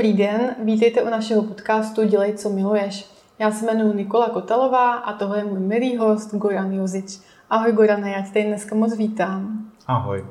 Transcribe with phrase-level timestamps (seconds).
[0.00, 3.10] Dobrý den, vítejte u našeho podcastu Dělej, co miluješ.
[3.38, 7.18] Já se jmenuji Nikola Kotalová a tohle je můj milý host Goran Jozič.
[7.50, 9.70] Ahoj Gorane, já tě tady dneska moc vítám.
[9.86, 10.24] Ahoj.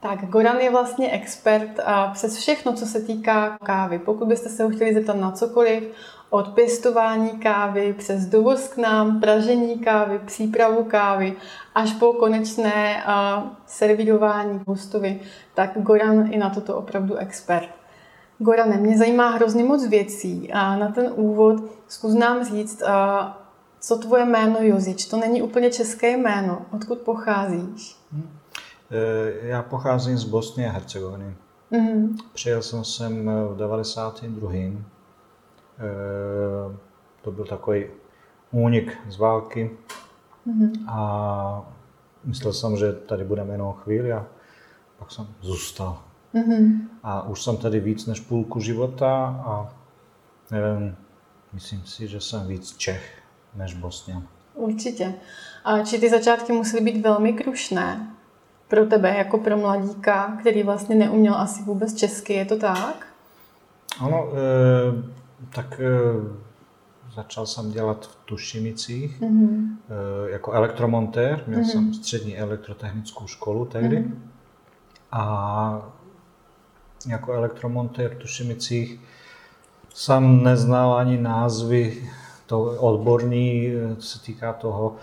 [0.00, 3.98] Tak, Goran je vlastně expert a přes všechno, co se týká kávy.
[3.98, 5.84] Pokud byste se ho chtěli zeptat na cokoliv,
[6.30, 11.36] od pěstování kávy přes dovoz k nám, pražení kávy, přípravu kávy,
[11.74, 15.20] až po konečné uh, servírování hostovi,
[15.54, 17.81] tak Goran je na toto opravdu expert.
[18.42, 22.82] Gorane, mě zajímá hrozně moc věcí a na ten úvod zkus nám říct,
[23.80, 25.06] co tvoje jméno Jozič.
[25.06, 26.62] To není úplně české jméno.
[26.72, 27.96] Odkud pocházíš?
[28.12, 28.30] Hmm.
[29.42, 31.34] Já pocházím z Bosny a Hercegoviny.
[31.72, 32.16] Mm-hmm.
[32.32, 34.52] Přijel jsem sem v 92.
[34.52, 34.78] Eh,
[37.22, 37.86] to byl takový
[38.50, 39.70] únik z války
[40.46, 40.72] mm-hmm.
[40.88, 41.72] a
[42.24, 44.26] myslel jsem, že tady budeme jenom chvíli a
[44.98, 46.02] pak jsem zůstal.
[46.34, 46.78] Mm-hmm.
[47.02, 49.74] A už jsem tady víc než půlku života a
[50.50, 50.96] nevím,
[51.52, 53.22] myslím si, že jsem víc Čech
[53.54, 54.22] než Bosnian.
[54.54, 55.14] Určitě.
[55.64, 58.14] A či ty začátky musely být velmi krušné
[58.68, 63.06] pro tebe, jako pro mladíka, který vlastně neuměl asi vůbec česky, je to tak?
[64.00, 65.88] Ano, e, tak e,
[67.14, 69.76] začal jsem dělat v Tušimicích mm-hmm.
[70.26, 71.44] e, jako elektromontér.
[71.46, 71.72] Měl mm-hmm.
[71.72, 73.98] jsem střední elektrotechnickou školu tehdy.
[73.98, 74.14] Mm-hmm.
[75.12, 75.92] A
[77.08, 79.00] jako elektromontér v Tušimicích
[79.94, 82.08] jsem neznal ani názvy
[82.46, 84.96] to odborný, co se týká toho,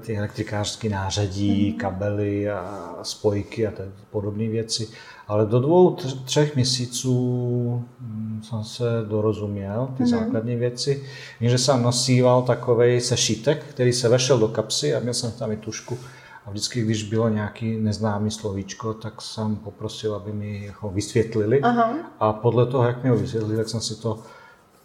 [0.00, 3.72] ty elektrikářské nářadí, kabely a spojky a
[4.10, 4.88] podobné věci.
[5.28, 10.06] Ale do dvou, třech měsíců mm, jsem se dorozuměl, ty mm-hmm.
[10.06, 11.02] základní věci.
[11.40, 15.52] Vím, že jsem nosíval takový sešítek, který se vešel do kapsy a měl jsem tam
[15.52, 15.98] i tušku.
[16.46, 21.60] A vždycky, když bylo nějaký neznámý slovíčko, tak jsem poprosil, aby mi ho vysvětlili.
[21.60, 21.94] Aha.
[22.20, 24.18] A podle toho, jak mi ho vysvětlili, tak jsem si to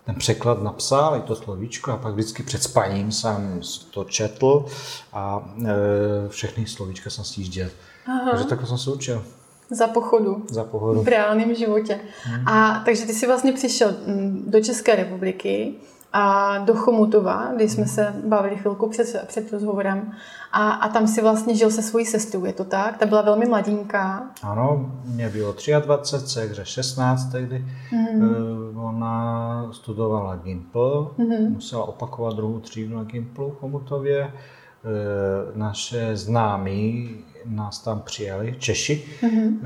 [0.05, 4.65] ten překlad napsal, i to slovíčko, a pak vždycky před spaním jsem to četl
[5.13, 7.69] a e, všechny slovíčka jsem stížděl.
[8.05, 8.31] Aha.
[8.31, 9.23] Takže takhle jsem se učil.
[9.69, 10.45] Za pochodu.
[10.49, 11.03] Za pochodu.
[11.03, 11.99] V reálném životě.
[12.23, 12.47] Hmm.
[12.47, 15.73] A takže ty jsi vlastně přišel mm, do České republiky
[16.13, 20.11] a do Chomutova, kdy jsme se bavili chvilku před, před rozhovorem.
[20.51, 22.97] A, a tam si vlastně žil se svojí sestrou, je to tak?
[22.97, 24.31] Ta byla velmi mladínká.
[24.43, 27.65] Ano, mě bylo 23, Cegře 16 tehdy.
[27.91, 28.85] Mm-hmm.
[28.85, 31.49] Ona studovala Gimpl, mm-hmm.
[31.49, 34.23] musela opakovat druhou třídu na Gimplu v Chomutově.
[34.23, 37.15] Eh, naše známí
[37.45, 39.59] nás tam přijali, Češi, mm-hmm.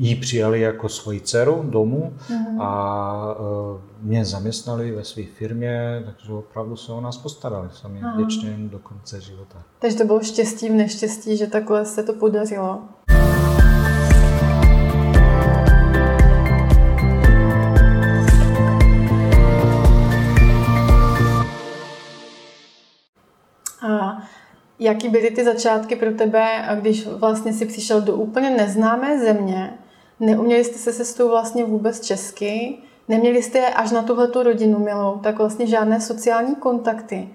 [0.00, 2.62] Jí přijali jako svoji dceru domů mm-hmm.
[2.62, 7.68] a e, mě zaměstnali ve své firmě, takže opravdu se o nás postarali.
[7.72, 9.62] Jsem jim vděčný do konce života.
[9.78, 12.82] Takže to bylo štěstí v neštěstí, že takhle se to podařilo.
[24.82, 29.78] Jaký byly ty začátky pro tebe, když vlastně si přišel do úplně neznámé země,
[30.20, 35.38] neuměli jste se sestou vlastně vůbec česky, neměli jste až na tuhletu rodinu milou, tak
[35.38, 37.28] vlastně žádné sociální kontakty.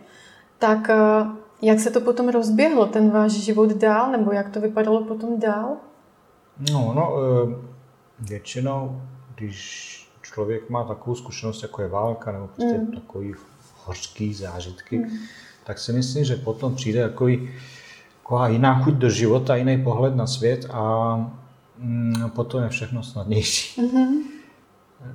[0.60, 1.26] Tak eh,
[1.62, 5.78] jak se to potom rozběhlo, ten váš život dál, nebo jak to vypadalo potom dál?
[6.72, 7.56] No, no, eh,
[8.20, 9.02] většinou,
[9.36, 12.88] když člověk má takovou zkušenost, jako je válka, nebo prostě mm.
[12.88, 13.34] takový
[13.86, 15.10] hořký zážitky, mm
[15.66, 17.28] tak si myslím, že potom přijde jako
[18.24, 21.18] taková jiná chuť do života, jiný pohled na svět a
[21.78, 23.82] mm, potom je všechno snadnější.
[23.82, 24.22] Mm-hmm.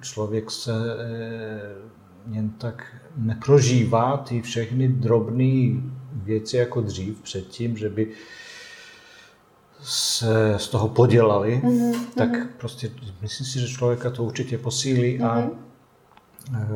[0.01, 5.83] Člověk se e, jen tak neprožívá ty všechny drobné
[6.13, 8.09] věci jako dřív předtím, že by
[9.83, 12.05] se z toho podělali, mm-hmm.
[12.17, 12.91] tak prostě
[13.23, 15.27] myslím si, že člověka to určitě posílí mm-hmm.
[15.27, 15.51] a
[16.57, 16.71] e,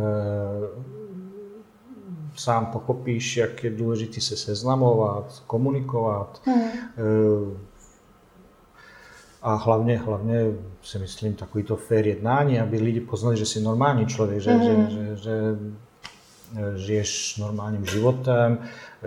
[2.37, 6.43] sám pochopíš, jak je důležité se seznamovat, komunikovat.
[6.45, 6.63] Hmm.
[6.63, 7.74] Eh,
[9.45, 10.41] a hlavně, hlavně
[10.83, 14.91] si myslím takový to fair jednání, aby lidi poznali, že jsi normální člověk, že, hmm.
[14.91, 15.57] že, že, že
[16.77, 19.07] žiješ normálním životem, eh,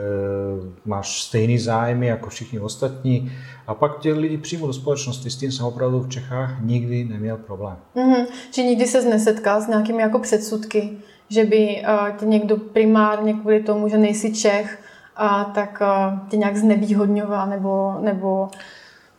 [0.86, 3.32] máš stejný zájmy jako všichni ostatní
[3.68, 5.30] a pak tě lidi přijmou do společnosti.
[5.30, 7.78] S tím jsem opravdu v Čechách nikdy neměl problém.
[7.96, 8.26] Mm-hmm.
[8.52, 10.98] Či nikdy se nesetkal s nějakými jako předsudky?
[11.30, 14.80] že by eh, tě někdo primárně kvůli tomu, že nejsi Čech,
[15.16, 18.50] a tak eh, tě nějak znevýhodňoval nebo, nebo...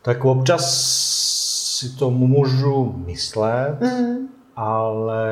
[0.02, 1.07] Tak občas
[1.78, 4.28] si to můžu myslet, mm.
[4.56, 5.30] ale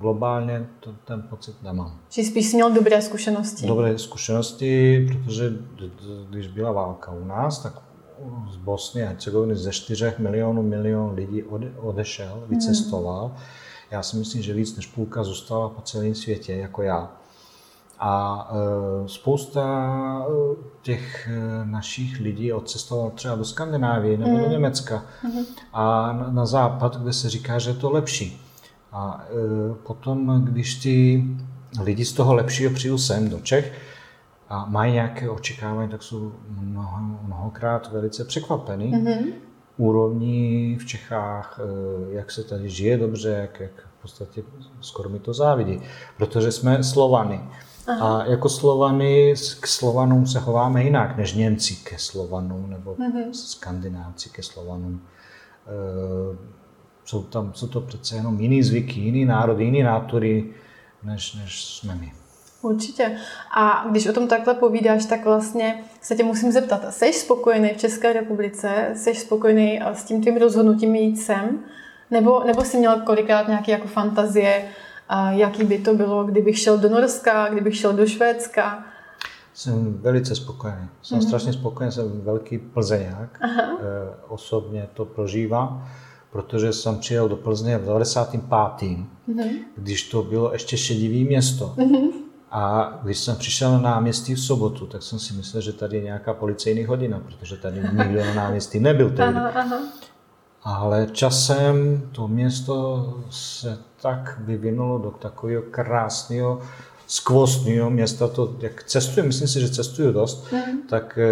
[0.00, 1.98] globálně to, ten pocit nemám.
[2.08, 3.66] Či spíš jsi měl dobré zkušenosti?
[3.66, 5.52] Dobré zkušenosti, protože
[6.30, 7.82] když byla válka u nás, tak
[8.50, 11.42] z Bosny a Hercegoviny ze 4 milionů milion lidí
[11.76, 13.26] odešel, vycestoval.
[13.26, 13.36] Hmm.
[13.90, 17.12] Já si myslím, že víc než půlka zůstala po celém světě, jako já.
[18.00, 19.62] A e, spousta
[20.28, 24.42] e, těch e, našich lidí odcestovala třeba do Skandinávie nebo mm.
[24.42, 25.44] do Německa mm.
[25.72, 28.42] a na, na západ, kde se říká, že je to lepší.
[28.92, 29.24] A
[29.82, 31.24] potom, když ty
[31.82, 33.72] lidi z toho lepšího přijdu sem do Čech
[34.48, 38.92] a mají nějaké očekávání, tak jsou mnoho, mnohokrát velice překvapení.
[38.92, 39.32] Mm-hmm.
[39.76, 41.60] Úrovní v Čechách,
[42.10, 44.42] jak se tady žije dobře, jak, jak v podstatě
[44.80, 45.80] skoro mi to závidí,
[46.16, 47.40] protože jsme Slovany.
[47.88, 48.18] Aha.
[48.18, 53.32] A jako Slovany k Slovanům se chováme jinak než Němci ke Slovanům nebo mm-hmm.
[53.32, 55.02] Skandinávci ke Slovanům.
[55.66, 56.58] E,
[57.04, 60.50] jsou, tam, jsou to přece jenom jiný zvyky, jiný národ, jiný nátory,
[61.02, 62.12] než, než jsme my.
[62.62, 63.16] Určitě.
[63.56, 67.76] A když o tom takhle povídáš, tak vlastně se tě musím zeptat, jsi spokojený v
[67.76, 71.64] České republice, jsi spokojený s tím tvým rozhodnutím jít sem,
[72.10, 74.64] nebo, nebo jsi měl kolikrát nějaké jako fantazie,
[75.08, 78.84] a jaký by to bylo, kdybych šel do Norska, kdybych šel do Švédska.
[79.54, 80.88] Jsem velice spokojený.
[81.02, 81.26] Jsem mm-hmm.
[81.26, 83.38] strašně spokojený, jsem velký plzeňák.
[83.40, 83.62] Aha.
[83.62, 83.76] E,
[84.28, 85.88] osobně to prožívám,
[86.30, 88.48] protože jsem přijel do Plzně v 95.
[88.48, 89.50] Mm-hmm.
[89.76, 91.74] když to bylo ještě šedivý město.
[91.76, 92.10] Mm-hmm.
[92.50, 96.02] A když jsem přišel na náměstí v sobotu, tak jsem si myslel, že tady je
[96.02, 99.38] nějaká policejní hodina, protože tady nikdo na náměstí nebyl tehdy.
[99.38, 99.78] Aha, aha.
[100.62, 106.60] Ale časem to město se tak vyvinulo do takového krásného,
[107.06, 110.82] skvostného města, to, jak cestuju, myslím si, že cestuju dost, mm.
[110.88, 111.28] tak e,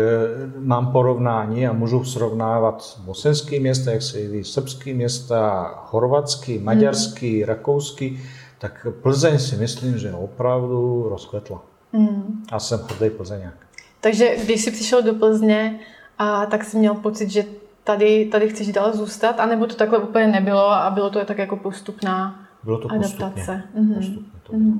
[0.59, 7.45] mám porovnání a můžu srovnávat bosenský města, jak se jeví srbský města, chorvatský, maďarský, mm.
[7.45, 8.21] rakouský,
[8.59, 11.63] tak Plzeň si myslím, že opravdu rozkvetla.
[11.93, 12.45] Mm.
[12.53, 13.55] A jsem chodej Plzeňák.
[14.01, 15.81] Takže když jsi přišel do Plzně,
[16.19, 17.45] a tak jsi měl pocit, že
[17.85, 21.57] tady, tady chceš dál zůstat, anebo to takhle úplně nebylo a bylo to tak jako
[21.57, 23.15] postupná bylo to adaptace.
[23.17, 23.55] Postupně.
[23.75, 23.95] Mm-hmm.
[23.95, 24.79] postupně to mm-hmm.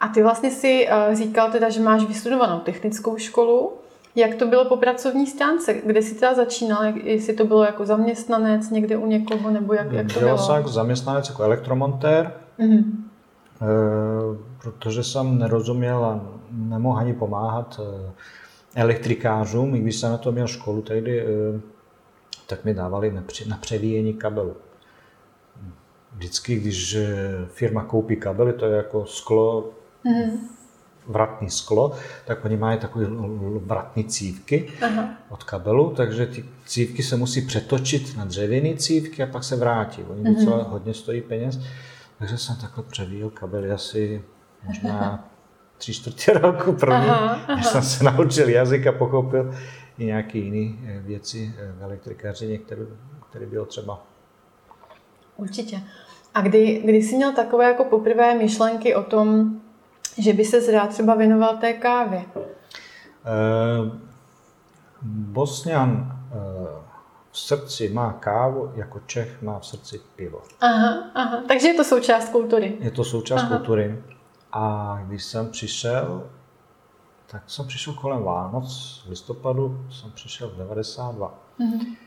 [0.00, 3.72] A ty vlastně si uh, říkal teda, že máš vystudovanou technickou školu.
[4.14, 5.74] Jak to bylo po pracovní stránce?
[5.74, 6.84] Kde jsi teda začínal?
[6.84, 10.38] Jestli to bylo jako zaměstnanec někde u někoho, nebo jak, jak to bylo?
[10.38, 12.84] jsem jako zaměstnanec, jako elektromontér, mm-hmm.
[13.62, 16.20] e, protože jsem nerozuměl a
[16.52, 18.12] nemohl ani pomáhat e,
[18.80, 21.26] elektrikářům, i když jsem na to měl školu tehdy, e,
[22.46, 24.56] tak mi dávali na převíjení kabelu
[26.12, 26.96] vždycky, když
[27.46, 29.70] firma koupí kabely, to je jako sklo,
[30.04, 30.48] mm.
[31.06, 31.92] vratný sklo,
[32.24, 33.06] tak oni mají takové
[33.60, 35.08] vratné cívky Aha.
[35.28, 40.02] od kabelu, takže ty cívky se musí přetočit na dřevěné cívky a pak se vrátí.
[40.02, 40.34] Oni mm.
[40.34, 41.60] docela hodně stojí peněz,
[42.18, 44.24] takže jsem takhle převíjel kabely asi
[44.64, 45.28] možná
[45.78, 47.10] tři čtvrtě roku první,
[47.56, 49.54] než jsem se naučil jazyk a pochopil
[49.98, 52.82] i nějaké jiné eh, věci eh, v elektrikařině, které,
[53.30, 54.06] které bylo třeba.
[55.36, 55.82] Určitě.
[56.34, 59.60] A kdy, kdy jsi měl takové jako poprvé myšlenky o tom,
[60.18, 62.24] že by se rád třeba věnoval té kávě?
[62.34, 63.92] Uh,
[65.02, 66.68] Bosňan uh,
[67.30, 70.42] v srdci má kávu, jako Čech má v srdci pivo.
[70.60, 71.42] Aha, aha.
[71.48, 72.76] Takže je to součást kultury.
[72.80, 73.56] Je to součást aha.
[73.56, 74.02] kultury.
[74.52, 76.30] A když jsem přišel,
[77.26, 81.34] tak jsem přišel kolem Vánoc, v listopadu jsem přišel v 92.
[81.60, 82.05] Mm-hmm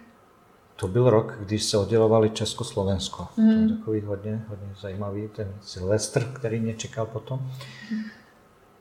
[0.80, 3.28] to byl rok, když se oddělovali Československo.
[3.38, 3.46] Mm.
[3.46, 3.78] To je hmm.
[3.78, 7.52] takový hodně, hodně zajímavý, ten Silvestr, který mě čekal potom.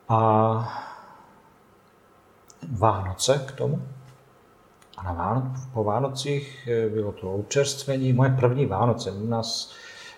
[0.09, 0.85] A
[2.69, 3.83] Vánoce k tomu.
[4.97, 9.13] A na Váno- po Vánocích eh, bylo to občerstvení, moje první Vánoce.
[9.13, 9.73] U nás,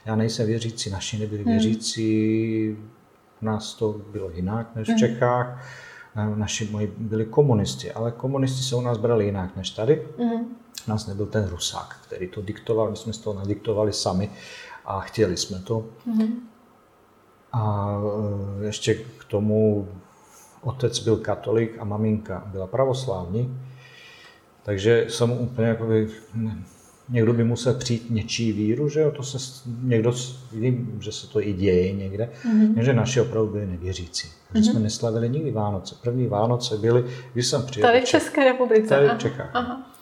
[0.04, 1.50] já nejsem věřící, naši nebyli mm.
[1.50, 2.76] věřící,
[3.42, 4.98] u nás to bylo jinak než v hmm.
[4.98, 5.66] Čechách.
[6.34, 10.06] Naši moji byli komunisti, ale komunisti se u nás brali jinak než tady.
[10.18, 14.30] Mm nás nebyl ten Rusák, který to diktoval, my jsme to nadiktovali sami
[14.84, 15.88] a chtěli jsme to.
[16.08, 16.30] Mm-hmm.
[17.52, 17.96] A
[18.60, 19.88] e, ještě k tomu
[20.62, 23.60] otec byl katolik a maminka byla pravoslávní,
[24.62, 26.08] takže jsem úplně jako by,
[27.08, 29.38] někdo by musel přijít něčí víru, že jo, to se
[29.82, 30.12] někdo,
[30.52, 32.82] vidím, že se to i děje někde, mm-hmm.
[32.82, 34.28] že naši opravdu byli nevěřící.
[34.52, 34.72] Takže mm-hmm.
[34.72, 35.94] jsme neslavili nikdy Vánoce.
[36.02, 37.88] První Vánoce byly, když jsem přijel.
[37.88, 38.88] Tady v České republice.
[38.88, 39.50] Tady v Čechách.
[39.52, 39.92] Aha.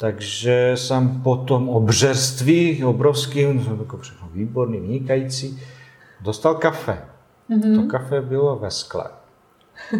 [0.00, 5.60] Takže jsem po tom obřerství obrovským, to jako všechno výborný, vynikající,
[6.20, 7.04] dostal kafe.
[7.50, 7.82] Mm-hmm.
[7.82, 9.04] To kafe bylo ve skle,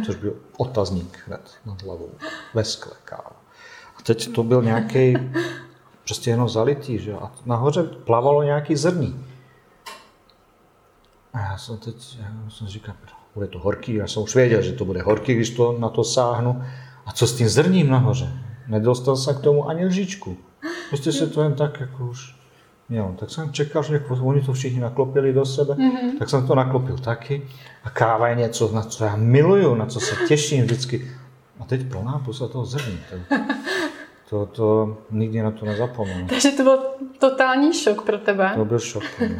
[0.07, 2.11] což byl otazník hned nad hlavou.
[2.55, 3.33] Ve skle káva.
[3.99, 5.17] A teď to byl nějaký
[6.05, 9.27] prostě jenom zalitý, že A nahoře plavalo nějaký zrní.
[11.33, 12.95] A já jsem teď, já jsem říkal,
[13.35, 16.05] bude to horký, já jsem už věděl, že to bude horký, když to na to
[16.05, 16.65] sáhnu.
[17.07, 18.40] A co s tím zrním nahoře?
[18.71, 20.37] Nedostal jsem k tomu ani lžičku.
[20.89, 22.37] Prostě se to jen tak jako už
[22.89, 23.15] mělo.
[23.19, 26.19] Tak jsem čekal, že jako oni to všichni naklopili do sebe, mm-hmm.
[26.19, 27.49] tak jsem to naklopil taky.
[27.85, 31.11] A káva je něco, na co já miluju, na co se těším vždycky.
[31.61, 32.99] A teď pro nápus a toho zrní.
[34.31, 36.27] To, to, to nikdy na to nezapomenu.
[36.29, 36.79] Takže to byl
[37.19, 38.53] totální šok pro tebe.
[38.57, 39.39] To byl šok pro mě.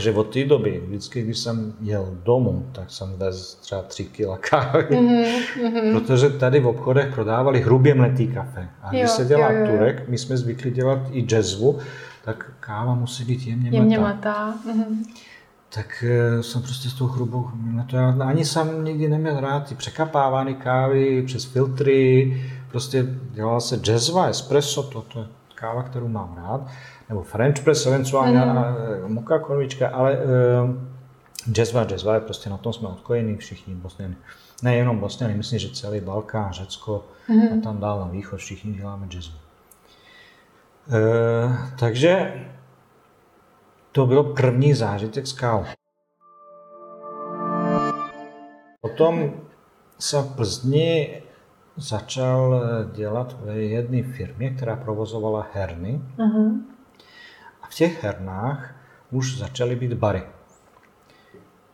[0.00, 4.48] Že od té doby, vždycky, když jsem jel domů, tak jsem vez třeba 3 kg
[4.50, 5.92] kávy, mm-hmm.
[5.92, 8.68] protože tady v obchodech prodávali hrubě mletý kafe.
[8.82, 9.66] A když jo, se dělá jo, jo.
[9.66, 11.78] turek, my jsme zvykli dělat i jazzvu,
[12.24, 13.76] tak káva musí být jemně mletá.
[13.76, 14.54] Jemně mletá.
[14.66, 14.96] Mm-hmm.
[15.74, 16.04] Tak
[16.34, 21.22] uh, jsem prostě s tou hrubou mletou, ani jsem nikdy neměl rád ty překapávány kávy
[21.26, 22.36] přes filtry,
[22.70, 26.70] prostě dělala se jazzva, espresso, to, to je káva, kterou mám rád
[27.12, 29.14] nebo French press, eventuálně mm.
[29.14, 30.70] moka konvička, ale uh,
[31.52, 34.16] jazzva, jazzva je prostě na tom jsme odkojení všichni Bosněni.
[34.62, 37.42] Nejenom Bosněni, myslím, že celý Balkán, Řecko mm.
[37.42, 39.34] a tam dál na východ všichni děláme jazzvu.
[40.86, 42.34] Uh, takže
[43.92, 45.64] to bylo první zážitek s kávou.
[48.80, 49.32] Potom
[49.98, 51.22] jsem v Plzni
[51.76, 56.00] začal dělat v jedné firmě, která provozovala herny.
[56.18, 56.72] Uh-huh
[57.72, 58.74] v těch hernách
[59.10, 60.22] už začaly být bary.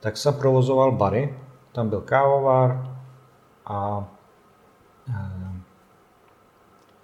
[0.00, 1.34] Tak jsem provozoval bary,
[1.72, 2.96] tam byl kávovár
[3.66, 4.08] a
[5.08, 5.12] e,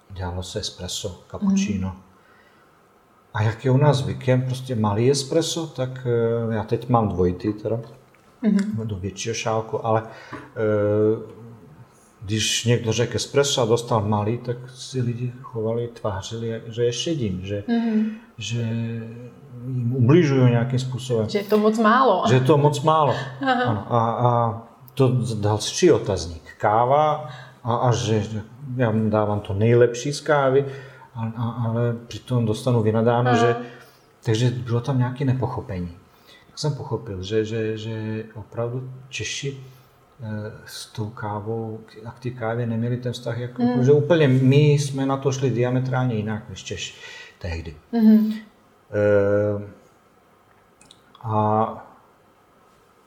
[0.09, 1.89] dělalo se espresso, cappuccino.
[1.89, 2.01] Mm.
[3.33, 7.53] A jak je u nás zvykem, prostě malý espresso, tak e, já teď mám dvojitý
[7.53, 7.79] teda,
[8.43, 8.85] mm-hmm.
[8.85, 10.07] do většího šálku, ale e,
[12.25, 17.39] když někdo řekl espresso a dostal malý, tak si lidi chovali, tvářili, že je šedím,
[17.43, 18.05] že, mm-hmm.
[18.37, 18.61] že
[19.67, 21.29] jim ubližují nějakým způsobem.
[21.29, 22.23] Že je to moc málo.
[22.27, 23.15] Že je to moc málo.
[23.41, 23.85] Ano.
[23.89, 24.61] A, a
[24.93, 26.41] to další otazník.
[26.57, 27.29] Káva
[27.63, 28.23] a, a že
[28.75, 30.65] já dávám to nejlepší z kávy,
[31.15, 33.39] a, a, ale přitom dostanu vynadáno, Aha.
[33.39, 33.55] že
[34.23, 35.91] takže bylo tam nějaké nepochopení.
[36.47, 39.57] Tak jsem pochopil, že, že, že opravdu Češi
[40.65, 43.85] s tou kávou a k té kávě neměli ten vztah, jako, mm.
[43.85, 47.01] že úplně my jsme na to šli diametrálně jinak než Češ
[47.39, 47.75] tehdy.
[47.91, 48.31] Mm.
[48.31, 49.75] E,
[51.21, 51.81] a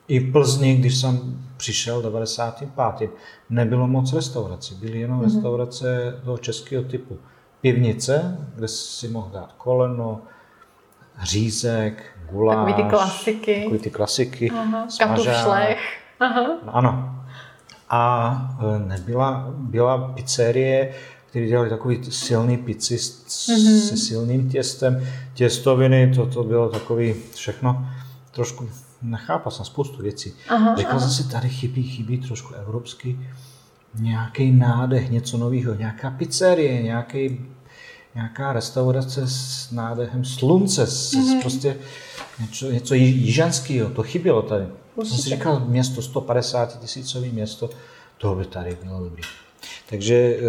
[0.07, 3.11] i v Plzni, když jsem přišel v 95.
[3.49, 5.23] nebylo moc restaurací, byly jenom mm.
[5.23, 7.19] restaurace toho českého typu.
[7.61, 10.21] Pivnice, kde si mohl dát koleno,
[11.23, 12.55] řízek, guláš.
[12.55, 13.61] Takový ty klasiky.
[13.63, 14.49] Takový ty klasiky.
[14.49, 15.77] Aha, smažák,
[16.19, 16.57] Aha.
[16.67, 17.15] Ano.
[17.89, 20.93] A e, nebyla, byla pizzerie,
[21.25, 23.79] které dělali takový silný pici mm-hmm.
[23.79, 25.07] se silným těstem.
[25.33, 27.87] Těstoviny, to, to bylo takový všechno
[28.31, 28.69] trošku,
[29.01, 30.33] nechápal jsem spoustu věcí.
[30.49, 30.99] Aha, Řekl aha.
[30.99, 33.19] jsem si, tady chybí, chybí trošku evropský
[33.95, 37.39] nějaký nádech, něco nového, nějaká pizzerie, nějaký,
[38.15, 41.41] nějaká restaurace s nádehem slunce, mm-hmm.
[41.41, 41.77] prostě
[42.39, 44.65] něco, něco jižanského, to chybělo tady.
[44.99, 45.15] Určitě.
[45.15, 47.69] Jsem si říkal, město 150 tisícový město,
[48.17, 49.21] to by tady bylo dobrý.
[49.89, 50.39] Takže e,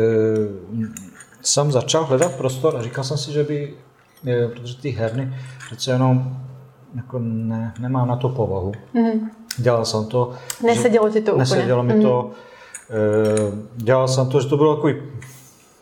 [1.42, 3.74] jsem začal hledat prostor a říkal jsem si, že by,
[4.26, 5.34] e, protože ty herny
[5.66, 6.36] přece jenom
[6.94, 8.72] jako ne, nemá na to povahu.
[8.94, 9.28] Mm-hmm.
[9.58, 10.32] Dělal jsem to.
[10.66, 11.38] Nesedělo ti to úplně.
[11.38, 12.02] Nesedělo mi mm-hmm.
[12.02, 12.30] to.
[12.90, 14.94] E, dělal jsem to, že to bylo takový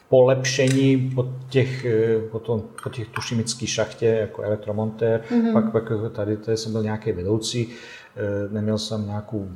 [0.09, 1.87] polepšení po těch,
[2.31, 5.53] po, tom, po těch tušimický šachtě jako elektromontér, mm-hmm.
[5.53, 7.69] pak, pak tady, tady jsem byl nějaký vedoucí,
[8.51, 9.49] neměl jsem nějakou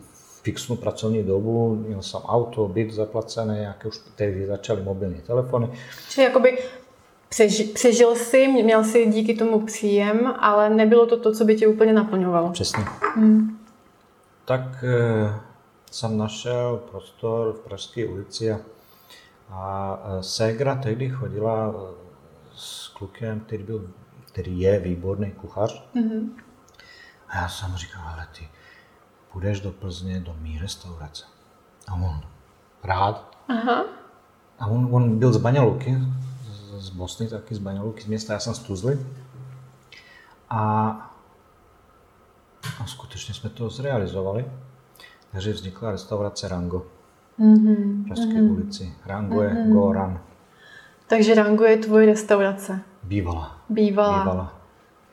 [0.42, 5.68] fixnou pracovní dobu, měl jsem auto, byt zaplacené, nějaké už tehdy začaly mobilní telefony.
[6.10, 6.58] Čili jakoby
[7.28, 11.66] přeži, přežil jsi, měl jsi díky tomu příjem, ale nebylo to to, co by tě
[11.66, 12.50] úplně naplňovalo.
[12.50, 12.84] Přesně.
[13.16, 13.58] Hmm.
[14.44, 15.52] Tak e,
[15.90, 18.60] jsem našel prostor v Pražské ulici a,
[19.50, 21.74] a eh, Segra tehdy chodila
[22.54, 23.90] s klukem, který, byl,
[24.32, 25.88] který je výborný kuchař.
[25.94, 26.28] Mm-hmm.
[27.32, 28.48] A já jsem říkal, ale ty
[29.32, 31.24] půjdeš do Plzně do mý restaurace.
[31.88, 32.20] A on,
[32.84, 33.36] rád.
[33.48, 33.84] Aha.
[34.58, 35.98] A on, on byl z Baňaluky,
[36.42, 39.06] z, z Bosny, taky z Baňaluky, z města, já jsem z Tuzly.
[40.50, 40.60] A,
[42.80, 44.50] a skutečně jsme to zrealizovali.
[45.32, 46.86] Takže vznikla restaurace Rango.
[47.40, 48.02] Mm-hmm.
[48.02, 48.52] V Pražské mm-hmm.
[48.52, 48.94] ulici.
[49.06, 49.66] Rango mm-hmm.
[49.66, 50.20] je Goran.
[51.06, 52.80] Takže Rango je tvoje restaurace?
[53.02, 53.56] Bývala.
[53.68, 54.18] Bývala.
[54.18, 54.61] Bývala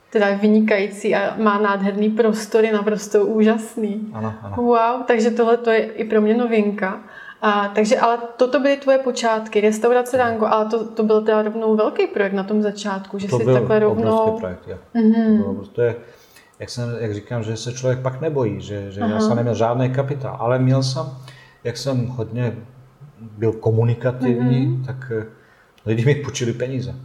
[0.10, 4.10] teda vynikající a má nádherný prostor, je naprosto úžasný.
[4.14, 4.56] Ano, ano.
[4.56, 7.00] Wow, takže tohle to je i pro mě novinka.
[7.42, 11.76] A, takže ale toto byly tvoje počátky, restaurace Rango, ale to, to byl teda rovnou
[11.76, 14.38] velký projekt na tom začátku, že to si byl takhle rovnou...
[14.40, 14.78] projekt, jo.
[14.96, 15.44] Mm-hmm.
[15.44, 15.96] To bylo, to je,
[16.60, 19.90] jak, jsem, jak říkám, že se člověk pak nebojí, že, že já jsem neměl žádný
[19.90, 21.06] kapitál, ale měl jsem,
[21.64, 22.56] jak jsem hodně
[23.20, 24.86] byl komunikativní, mm-hmm.
[24.86, 25.12] tak
[25.86, 26.96] Lidi mi půjčili peníze.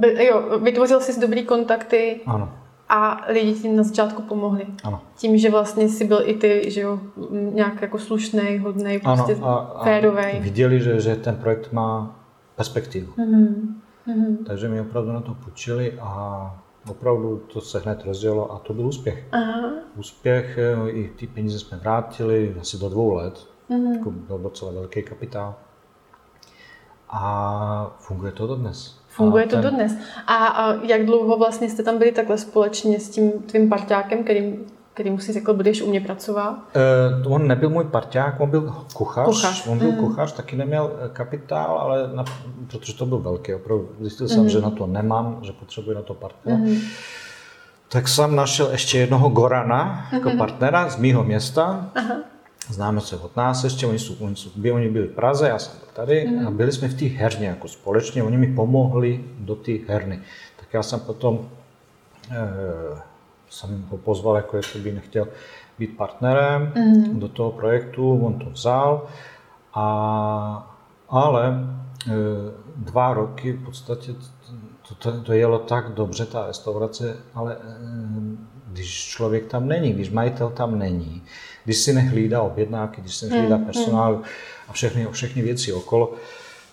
[0.00, 2.20] By, jo, vytvořil jsi dobrý kontakty.
[2.26, 2.52] Ano.
[2.88, 4.66] A lidi tím na začátku pomohli.
[4.84, 5.00] Ano.
[5.16, 9.46] Tím, že vlastně si byl i ty, že jo, nějak jako slušný, hodný, prostě ano,
[9.46, 10.40] a, a férovej.
[10.40, 12.20] viděli, že, že ten projekt má
[12.56, 13.12] perspektivu.
[13.12, 14.44] Mm-hmm.
[14.46, 18.86] Takže mi opravdu na to půjčili a opravdu to se hned rozjelo a to byl
[18.86, 19.24] úspěch.
[19.32, 19.72] Aha.
[19.96, 23.46] Úspěch, eh, i ty peníze jsme vrátili asi do dvou let.
[23.70, 23.92] Mm-hmm.
[23.92, 25.54] Jako byl docela velký kapitál.
[27.08, 29.03] A funguje to dodnes.
[29.14, 29.92] Funguje to dodnes.
[30.26, 34.66] A, a jak dlouho vlastně jste tam byli takhle společně s tím tvým parťákem, kterým,
[34.94, 36.58] kterým si řekl, budeš u mě pracovat?
[37.24, 39.26] Uh, on nebyl můj parťák, on byl kuchař.
[39.26, 39.66] kuchař.
[39.66, 39.96] On byl mm.
[39.96, 42.24] kuchař, taky neměl eh, kapitál, ale na,
[42.66, 44.48] protože to byl velký, opravdu zjistil jsem, mm.
[44.48, 46.58] že na to nemám, že potřebuji na to partnera.
[46.58, 46.76] Mm.
[47.88, 50.38] Tak jsem našel ještě jednoho Gorana jako mm.
[50.38, 51.90] partnera z mýho města.
[51.94, 52.14] Aha
[52.68, 55.78] Známe se od nás ještě, oni, jsou, oni, jsou, oni byli v Praze, já jsem
[55.78, 56.46] byl tady mm.
[56.46, 60.20] a byli jsme v té herně jako společně, oni mi pomohli do té herny.
[60.56, 61.48] Tak já jsem potom
[62.30, 63.00] eh,
[63.50, 65.28] jsem ho pozval, jako jestli by nechtěl
[65.78, 67.20] být partnerem mm.
[67.20, 69.06] do toho projektu, on to vzal,
[69.74, 70.76] a,
[71.08, 71.68] ale
[72.08, 72.12] eh,
[72.76, 74.12] dva roky v podstatě
[74.88, 80.10] to, to, to jelo tak dobře, ta restaurace, ale eh, když člověk tam není, když
[80.10, 81.22] majitel tam není,
[81.64, 84.22] když si nehlídá objednávky, když si nehlídá hmm, personál
[84.68, 86.14] a všechny, všechny věci okolo,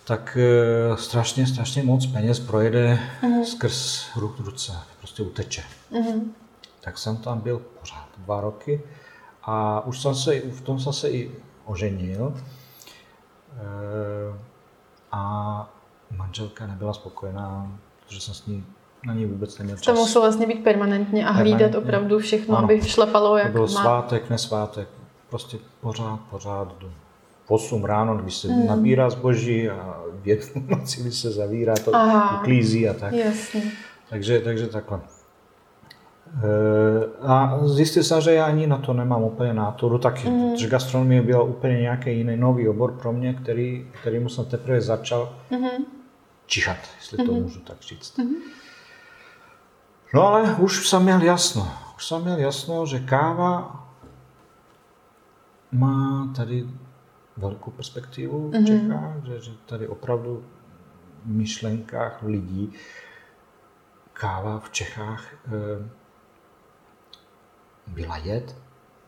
[0.04, 3.46] tak e, strašně, strašně moc peněz projede mm.
[3.46, 5.64] skrz ruk, ruce, prostě uteče.
[5.92, 6.34] Mm.
[6.82, 8.82] Tak jsem tam byl pořád dva roky
[9.44, 11.32] a už jsem se, v tom jsem se i
[11.66, 12.42] oženil e,
[15.12, 15.74] a
[16.12, 18.66] manželka nebyla spokojená, protože jsem s ní
[19.06, 19.96] na ní vůbec neměl čas.
[19.96, 21.80] To muselo vlastně být permanentně a hlídat permanentně.
[21.80, 22.66] opravdu všechno, ano.
[22.66, 23.68] aby šlapalo jak to byl má.
[23.68, 24.88] svátek, nesvátek,
[25.30, 26.92] prostě pořád, pořád do
[27.48, 28.68] 8 ráno, když se hmm.
[28.68, 32.40] nabírá zboží a v jednu noci, když se zavírá, to Aha.
[32.40, 33.14] uklízí a tak.
[33.14, 33.62] Jasně.
[34.10, 35.00] Takže, takže takhle.
[36.44, 36.48] E,
[37.22, 40.58] a zjistil jsem, že já ani na to nemám úplně nátoru, tak mm.
[40.58, 45.36] že gastronomie byla úplně nějaký jiný nový obor pro mě, který, který jsem teprve začal
[45.52, 45.68] mm.
[46.46, 47.26] čichat, jestli mm.
[47.26, 47.42] to mhm.
[47.42, 48.18] můžu tak říct.
[48.18, 48.36] Mm.
[50.14, 51.72] No ale už jsem měl jasno.
[51.96, 53.78] Už jsem měl jasno, že káva
[55.72, 56.68] má tady
[57.38, 58.66] velkou perspektivu v mm-hmm.
[58.68, 60.44] Čechách, že, že tady opravdu
[61.26, 62.74] v myšlenkách lidí
[64.14, 65.90] káva v Čechách e,
[67.88, 68.56] byla jed.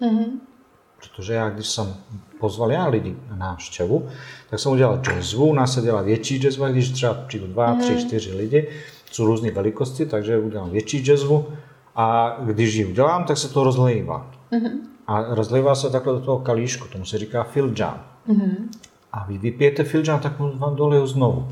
[0.02, 0.40] Mm-hmm.
[0.98, 1.96] Protože já, když jsem
[2.40, 4.10] pozval já lidi na návštěvu,
[4.50, 7.82] tak jsem udělal jazzvu, u nás se dělá větší jazzva, když třeba přijdu dva, mm-hmm.
[7.82, 8.70] tři, čtyři lidi,
[9.14, 11.46] jsou různé velikosti, takže udělám větší jazzvu
[11.96, 14.32] a když ji udělám, tak se to rozlejvá.
[14.52, 14.72] Mm-hmm.
[15.08, 18.02] A rozlejvá se takhle do toho kalíšku, tomu se říká filjan.
[18.30, 18.56] Mm-hmm.
[19.12, 21.48] A vy vypijete filjan, tak vám doleju znovu.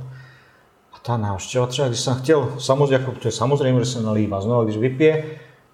[0.94, 4.42] A ta návštěva třeba, když jsem chtěl, samozřejmě, jako, to je samozřejmě, že se nalívá
[4.42, 5.26] znovu, když vypije,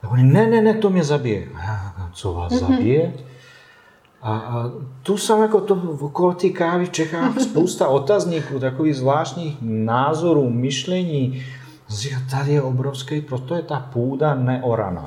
[0.02, 1.48] tak oni, ne, ne, ne, to mě zabije.
[1.56, 2.68] A já, co vás mm-hmm.
[2.68, 3.14] zabije?
[4.22, 4.72] A, a
[5.04, 11.44] tu jsem jako to okolo té kávy v Čechách spousta otazníků, takových zvláštních názorů, myšlení,
[11.90, 15.06] Říká, tady je obrovský, proto je ta půda neoraná.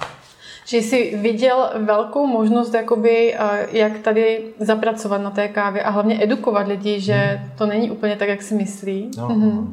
[0.64, 3.37] Že jsi viděl velkou možnost, jakoby,
[3.73, 7.51] jak tady zapracovat na té kávě a hlavně edukovat lidi, že hmm.
[7.59, 9.11] to není úplně tak, jak si myslí.
[9.16, 9.73] No, mm-hmm.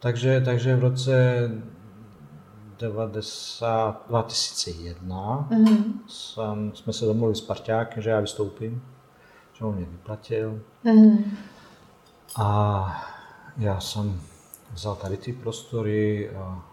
[0.00, 1.50] takže, takže v roce
[2.78, 5.84] 90, 2001 mm-hmm.
[6.06, 8.82] jsem, jsme se domluvili s parťákem, že já vystoupím,
[9.52, 10.60] že on mě vyplatil.
[10.84, 11.24] Mm-hmm.
[12.36, 13.06] A
[13.56, 14.20] já jsem
[14.74, 16.64] vzal tady ty prostory, a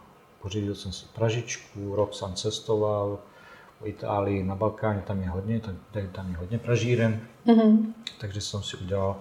[0.41, 3.19] pořídil jsem si pražičku, rok jsem cestoval
[3.79, 5.77] po Itálii, na Balkáně, tam je hodně, tam,
[6.11, 7.93] tam je hodně pražíren, mm-hmm.
[8.19, 9.15] takže jsem si udělal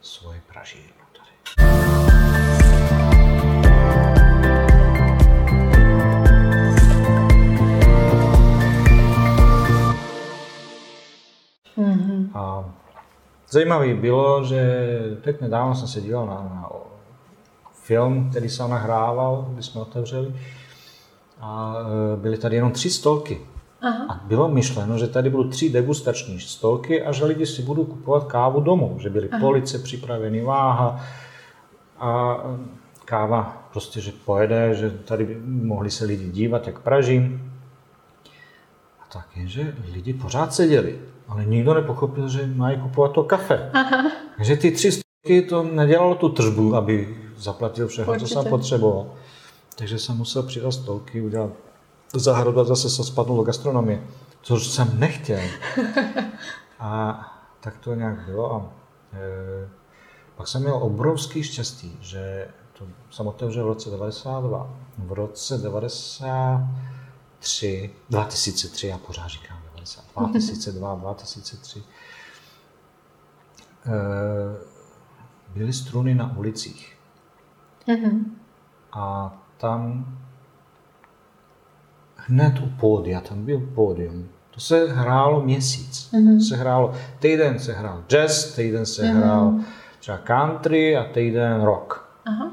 [0.00, 1.30] svoje pražírnu tady.
[11.76, 12.30] Mm-hmm.
[12.34, 12.74] A
[13.50, 14.86] zajímavé bylo, že
[15.22, 16.75] teď nedávno jsem se díval na, na
[17.86, 20.34] film, který jsem nahrával, když jsme otevřeli.
[21.40, 21.74] A
[22.14, 23.40] e, byly tady jenom tři stolky.
[23.82, 24.06] Aha.
[24.08, 28.24] A bylo myšleno, že tady budou tři degustační stolky a že lidi si budou kupovat
[28.24, 28.96] kávu domů.
[29.00, 29.40] Že byly Aha.
[29.40, 31.00] police připraveny, váha
[31.98, 32.36] a
[33.04, 37.52] káva prostě, že pojede, že tady by mohli se lidi dívat, jak pražím.
[39.00, 43.70] A tak je, že lidi pořád seděli, ale nikdo nepochopil, že mají kupovat to kafe.
[43.72, 44.10] Aha.
[44.36, 48.34] Takže ty tři stolky to nedělalo tu tržbu, aby zaplatil všechno, Určitě.
[48.34, 49.06] co jsem potřeboval.
[49.76, 51.50] Takže jsem musel přidat stolky, udělat
[52.14, 54.02] zahradu a zase se spadnul do gastronomie,
[54.42, 55.40] což jsem nechtěl.
[56.78, 57.20] A
[57.60, 58.54] tak to nějak bylo.
[58.54, 58.72] A,
[59.12, 59.68] e,
[60.36, 64.74] pak jsem měl obrovský štěstí, že to jsem otevřel v roce 92.
[64.98, 71.82] V roce 93, 2003, já pořád říkám 90, 2002, 2003,
[75.48, 76.95] byly struny na ulicích.
[77.88, 78.24] Mm-hmm.
[78.92, 80.06] A tam
[82.16, 86.10] hned u pódia, tam byl pódium, to se hrálo měsíc.
[86.12, 86.38] Mm-hmm.
[86.48, 89.16] Se hrálo, týden se hrál jazz, týden se mm-hmm.
[89.16, 89.54] hrál
[89.98, 92.04] třeba country a týden rock.
[92.26, 92.52] Aha.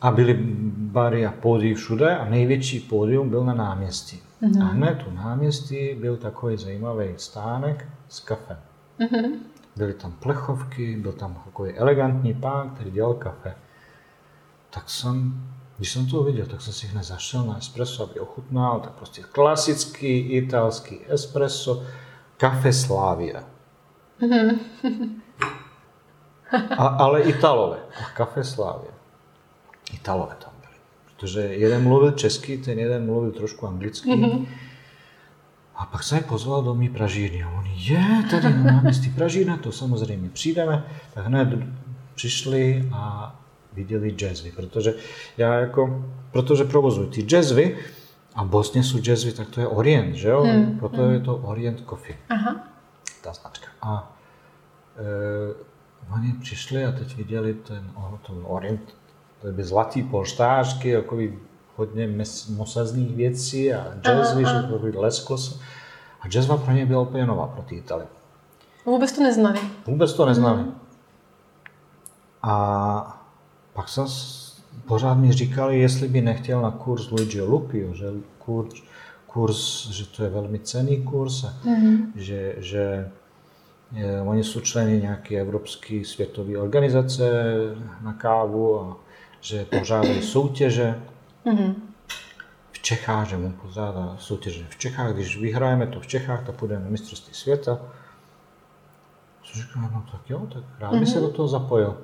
[0.00, 0.38] A byly
[0.76, 4.22] bary a pódy všude a největší pódium byl na náměstí.
[4.42, 4.62] Mm-hmm.
[4.62, 8.56] A hned u náměstí byl takový zajímavý stánek s kafem.
[9.00, 9.32] Mm-hmm.
[9.76, 13.54] Byly tam plechovky, byl tam takový elegantní pán, který dělal kafe.
[14.74, 15.44] Tak jsem,
[15.76, 19.22] když jsem to viděl, tak jsem si hned zašel na espresso, aby ochutnal, tak prostě
[19.32, 21.82] klasický italský espresso,
[22.36, 23.44] kafe Slavia.
[24.20, 24.58] Mm-hmm.
[26.78, 27.78] A, ale Italové.
[28.00, 28.92] A kafe Slavia.
[29.92, 30.74] Italové tam byli.
[31.04, 34.10] Protože jeden mluvil česky, ten jeden mluvil trošku anglicky.
[34.10, 34.46] Mm-hmm.
[35.74, 37.42] A pak se je pozval do mý pražírny.
[37.42, 40.84] A oni, je, tady na náměstí Pražírna, to samozřejmě přijdeme.
[41.14, 41.48] Tak hned
[42.14, 43.34] přišli a
[43.72, 44.94] viděli jazzvy, protože
[45.36, 47.78] já jako, protože provozuji ty jazzvy
[48.34, 50.42] a Bosně jsou jazzvy, tak to je Orient, že jo?
[50.42, 50.78] Hmm.
[50.78, 51.12] Proto hmm.
[51.12, 52.56] je to Orient Coffee, Aha.
[53.22, 53.66] ta značka.
[53.82, 54.16] A
[54.96, 57.90] e, oni přišli a teď viděli ten,
[58.26, 58.94] ten Orient,
[59.42, 61.18] to by zlatý polštářky, jako
[61.76, 62.24] hodně
[62.56, 65.58] mosazných věcí a jazzvy, že to lesklo se.
[66.20, 68.04] A jazzva pro ně byla úplně nová pro ty Italy.
[68.86, 69.60] Vůbec to neznali.
[69.86, 70.62] Vůbec to neznali.
[70.62, 70.74] Mm.
[72.42, 73.21] A
[73.72, 74.06] pak jsem
[74.86, 78.06] pořád mi říkali, jestli by nechtěl na kurz Luigi Lupio, že
[78.38, 78.82] kurz,
[79.26, 82.12] kurz, že to je velmi cený kurz, mm.
[82.16, 83.10] že, že
[83.92, 87.32] je, oni jsou členy nějaké evropské světové organizace
[88.00, 88.96] na kávu a
[89.40, 91.02] že pořádají soutěže.
[91.46, 91.74] Mm-hmm.
[92.72, 96.84] V Čechách, že mu pořádá soutěže v Čechách, když vyhrajeme to v Čechách, tak půjdeme
[96.84, 97.78] na mistrovství světa.
[99.44, 101.12] Jsem říkal, no tak jo, tak rád by mm-hmm.
[101.12, 101.96] se do toho zapojil.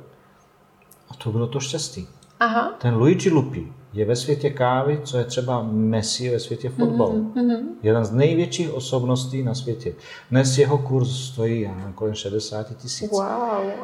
[1.11, 2.09] A to bylo to štěstí.
[2.41, 2.73] Aha.
[2.79, 7.33] Ten Luigi Lupi je ve světě kávy, co je třeba Messi ve světě fotbalu.
[7.37, 7.63] Mm-hmm.
[7.83, 9.95] Jeden z největších osobností na světě.
[10.31, 13.11] Dnes jeho kurz stojí já nevím, kolem 60 tisíc.
[13.11, 13.23] Wow,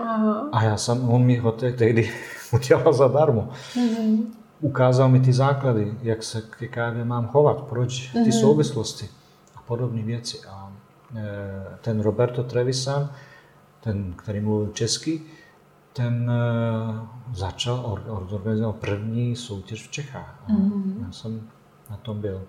[0.01, 0.49] aha.
[0.53, 2.11] A já jsem, on mi ho tehdy
[2.53, 3.49] udělal zadarmo.
[3.75, 4.25] Mm-hmm.
[4.61, 8.41] Ukázal mi ty základy, jak se k kávě mám chovat, proč, ty mm-hmm.
[8.41, 9.09] souvislosti
[9.57, 10.39] a podobné věci.
[10.49, 10.73] A
[11.17, 11.23] e,
[11.81, 13.11] ten Roberto Trevisan,
[13.81, 15.23] ten, který mluvil česky,
[15.97, 20.45] ten uh, začal or, organizovat první soutěž v Čechách.
[20.49, 21.07] Mm-hmm.
[21.07, 21.49] Já jsem
[21.91, 22.43] na tom byl.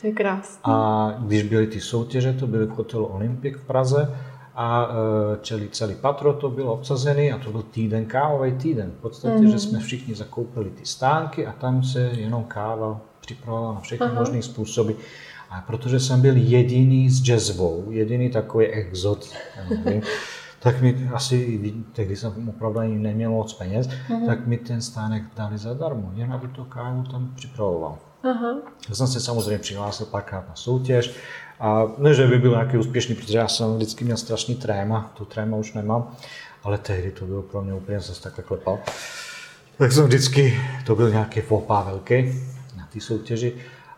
[0.00, 0.60] To je krásné.
[0.64, 4.14] A když byly ty soutěže, to byly v hotelu Olympic v Praze
[4.54, 4.92] a uh,
[5.40, 8.92] čeli, celý patro to bylo obsazený a to byl týden, kávový týden.
[8.98, 9.50] V podstatě, mm-hmm.
[9.50, 14.20] že jsme všichni zakoupili ty stánky a tam se jenom káva připravovala na všechny Aha.
[14.20, 14.92] možné způsoby.
[15.50, 19.30] A protože jsem byl jediný s jazzvou, jediný takový exot,
[19.84, 20.02] nevím,
[20.62, 24.26] tak mi asi, tehdy jsem opravdu ani neměl moc peněz, uh-huh.
[24.26, 27.98] tak mi ten stánek dali zadarmo, jen aby to kávu tam připravoval.
[28.24, 28.58] Uh-huh.
[28.88, 31.14] Já jsem se samozřejmě přihlásil párkrát na soutěž
[31.60, 35.24] a ne, že by byl nějaký úspěšný, protože já jsem vždycky měl strašný tréma, tu
[35.24, 36.10] tréma už nemám,
[36.62, 38.78] ale tehdy to bylo pro mě úplně, zase takhle klepal.
[39.78, 42.32] Tak jsem vždycky, to byl nějaký fopa velký
[42.76, 43.54] na té soutěži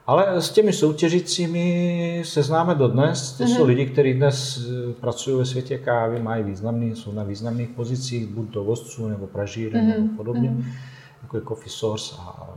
[0.07, 3.33] ale s těmi soutěžícími se známe dodnes.
[3.33, 3.47] To mm-hmm.
[3.47, 3.69] jsou mhm.
[3.69, 8.51] lidi, kteří dnes eh, pracují ve světě kávy, mají významný, jsou na významných pozicích, buď
[8.51, 9.89] dovozců nebo pražíry mm-hmm.
[9.89, 10.65] nebo podobně, mm-hmm.
[11.23, 12.55] jako je Coffee Source a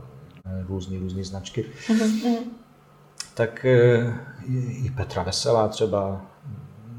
[0.68, 1.66] různé různé značky.
[1.88, 2.36] Mm-hmm.
[3.34, 4.14] Tak eh,
[4.84, 6.26] i Petra Veselá třeba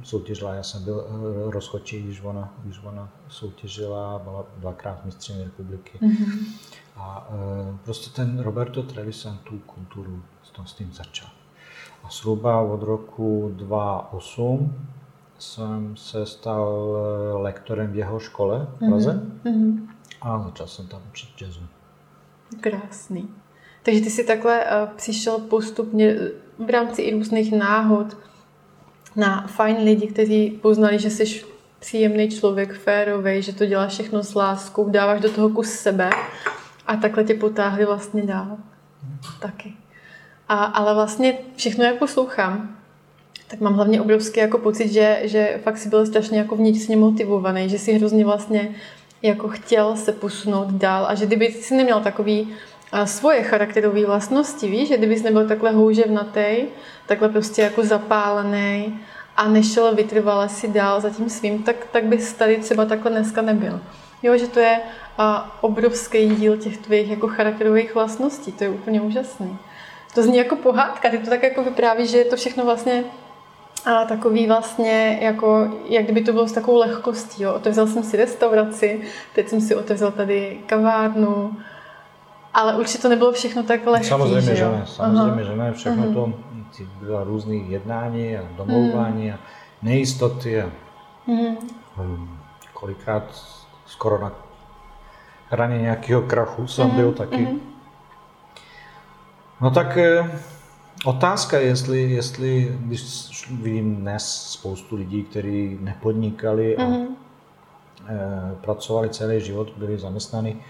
[0.03, 5.99] soutěžila, já jsem byl eh, rozchodčí, když ona, když ona soutěžila, byla dvakrát mistřině republiky.
[6.01, 6.39] Mm-hmm.
[6.97, 10.23] A e, prostě ten Roberto Trevisan tu kulturu
[10.65, 11.29] s tím začal.
[12.03, 14.87] A zhruba od roku 2008
[15.39, 19.87] jsem se stal eh, lektorem v jeho škole v Praze mm-hmm.
[20.21, 21.61] a začal jsem tam učit jazzu.
[22.61, 23.29] Krásný.
[23.83, 26.15] Takže ty jsi takhle uh, přišel postupně
[26.65, 28.17] v rámci i různých náhod
[29.15, 31.43] na fajn lidi, kteří poznali, že jsi
[31.79, 36.09] příjemný člověk, férový, že to děláš všechno s láskou, dáváš do toho kus sebe
[36.87, 38.57] a takhle tě potáhli vlastně dál.
[39.41, 39.73] Taky.
[40.49, 42.75] A, ale vlastně všechno, jak poslouchám,
[43.47, 47.69] tak mám hlavně obrovský jako pocit, že, že fakt si byl strašně jako vnitřně motivovaný,
[47.69, 48.75] že si hrozně vlastně
[49.21, 52.53] jako chtěl se posunout dál a že kdyby si neměl takový
[52.91, 56.55] a svoje charakterové vlastnosti, víš, že kdybys nebyl takhle houževnatý,
[57.07, 58.99] takhle prostě jako zapálený
[59.37, 63.41] a nešel vytrvale si dál za tím svým, tak, tak bys tady třeba takhle dneska
[63.41, 63.79] nebyl.
[64.23, 64.79] Jo, že to je
[65.17, 69.57] a, obrovský díl těch tvých jako charakterových vlastností, to je úplně úžasný.
[70.13, 73.03] To zní jako pohádka, ty to tak jako vypráví, že je to všechno vlastně
[73.85, 77.43] a takový vlastně, jako, jak kdyby to bylo s takovou lehkostí.
[77.43, 77.53] Jo.
[77.53, 79.01] Otevřel jsem si restauraci,
[79.35, 81.57] teď jsem si otevřel tady kavárnu,
[82.53, 84.07] ale určitě to nebylo všechno tak lehké.
[84.07, 84.83] Samozřejmě, že, že ne.
[84.85, 85.43] Samozřejmě, Aha.
[85.43, 85.73] že ne.
[85.73, 86.13] Všechno uh-huh.
[86.13, 86.33] to
[87.01, 89.33] bylo různé jednání a domlouvání uh-huh.
[89.33, 89.39] a
[89.81, 90.69] nejistoty a
[91.27, 92.27] uh-huh.
[92.73, 93.23] kolikrát
[93.85, 94.31] skoro na
[95.49, 96.95] hraně nějakého krachu jsem uh-huh.
[96.95, 97.35] byl taky.
[97.35, 97.59] Uh-huh.
[99.61, 100.31] No tak eh,
[101.05, 103.01] Otázka, jestli, jestli, když
[103.61, 107.07] vidím dnes spoustu lidí, kteří nepodnikali a mm-hmm.
[108.61, 110.61] pracovali celý život, byli zaměstnaní,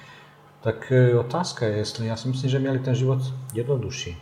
[0.62, 3.20] tak e, otázka je, jestli, já si myslím, že měli ten život
[3.54, 4.18] jednodušší.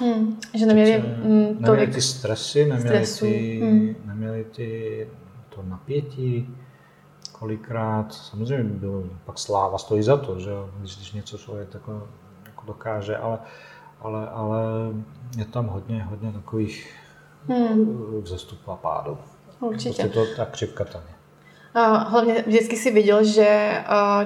[0.00, 3.96] Hmm, že neměli mm, tolik neměli ty stresy, neměli, ty, hmm.
[4.04, 5.08] neměli ty,
[5.48, 6.56] to napětí,
[7.32, 11.94] kolikrát, samozřejmě bylo, pak sláva stojí za to, že když, když něco člověk takhle
[12.46, 13.38] jako dokáže, ale
[14.00, 14.62] ale, ale
[15.36, 16.94] je tam hodně, hodně takových
[17.48, 18.20] hmm.
[18.22, 19.18] vzestupů a pádů.
[19.60, 20.02] Určitě.
[20.02, 21.14] Prostě to ta křivka tam je.
[21.74, 23.72] A hlavně vždycky si viděl, že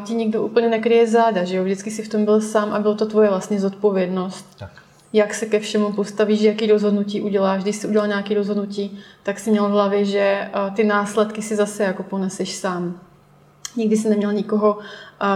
[0.04, 1.64] ti nikdo úplně nekryje záda, že jo?
[1.64, 4.58] Vždycky si v tom byl sám a bylo to tvoje vlastně zodpovědnost.
[4.58, 4.70] Tak.
[5.12, 7.62] Jak se ke všemu postavíš, jaký rozhodnutí uděláš.
[7.62, 11.84] Když jsi udělal nějaké rozhodnutí, tak si měl v hlavě, že ty následky si zase
[11.84, 13.00] jako poneseš sám.
[13.76, 14.78] Nikdy jsi neměl nikoho,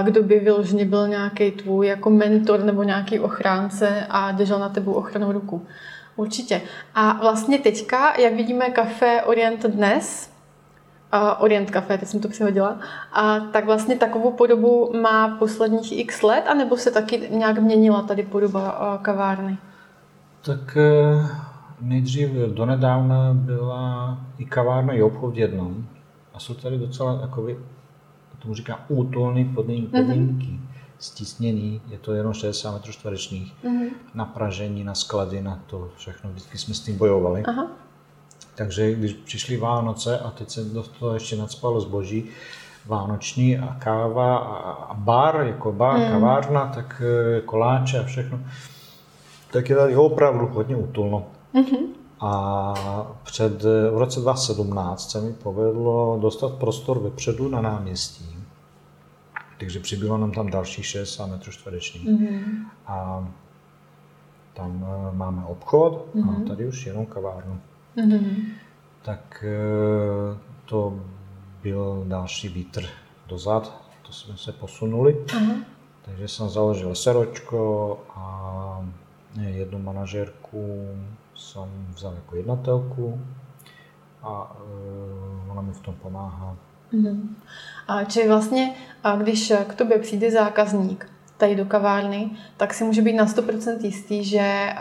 [0.02, 4.92] kdo by vyloženě byl nějaký tvůj jako mentor nebo nějaký ochránce a držel na tebou
[4.92, 5.66] ochranou ruku.
[6.16, 6.62] Určitě.
[6.94, 10.30] A vlastně teďka, jak vidíme kafe Orient dnes,
[11.38, 12.78] Orient Café, teď jsem to přihodila,
[13.12, 18.22] a tak vlastně takovou podobu má posledních x let, anebo se taky nějak měnila tady
[18.22, 19.58] podoba kavárny?
[20.42, 21.26] Tak eh,
[21.80, 25.86] nejdřív donedávna byla i kavárna i obchod v jednom.
[26.34, 27.56] A jsou tady docela takový
[28.44, 30.68] tomu říká útulný podmínky, podmínky mm-hmm.
[30.98, 33.88] stisněný, je to jenom 60 metrů čtverečních, mm-hmm.
[34.14, 37.42] na pražení, na sklady, na to všechno, vždycky jsme s tím bojovali.
[37.42, 37.66] Aha.
[38.54, 42.24] Takže když přišly Vánoce a teď se do toho ještě nadspalo zboží,
[42.86, 46.10] vánoční a káva a bar, jako bar, mm.
[46.10, 48.40] kavárna, tak e, koláče a všechno,
[49.50, 51.26] tak je tady opravdu hodně útulno.
[51.54, 51.86] Mm-hmm.
[52.26, 52.74] A
[53.22, 58.34] před, v roce 2017 se mi povedlo dostat prostor vepředu na náměstí
[59.64, 62.08] takže přibylo nám tam další 60 metrů čtverečních.
[62.08, 62.64] Mm-hmm.
[62.86, 63.28] A
[64.54, 66.28] tam uh, máme obchod mm-hmm.
[66.28, 66.44] a mhm.
[66.44, 67.60] tady už jenom kavárnu.
[67.96, 68.36] Mm-hmm.
[69.02, 69.44] Tak
[70.30, 71.00] uh, to
[71.62, 72.86] byl další vítr
[73.26, 75.24] dozad, to jsme se posunuli.
[75.26, 75.64] Mm-hmm.
[76.02, 78.86] Takže jsem založil seročko a
[79.40, 80.88] jednu manažerku
[81.36, 83.20] jsem vzal jako jednatelku
[84.22, 86.56] a uh, ona mi v tom pomáhá.
[86.94, 87.28] Mm-hmm.
[87.88, 93.02] A či vlastně, a když k tobě přijde zákazník tady do kavárny, tak si může
[93.02, 94.74] být na 100% jistý, že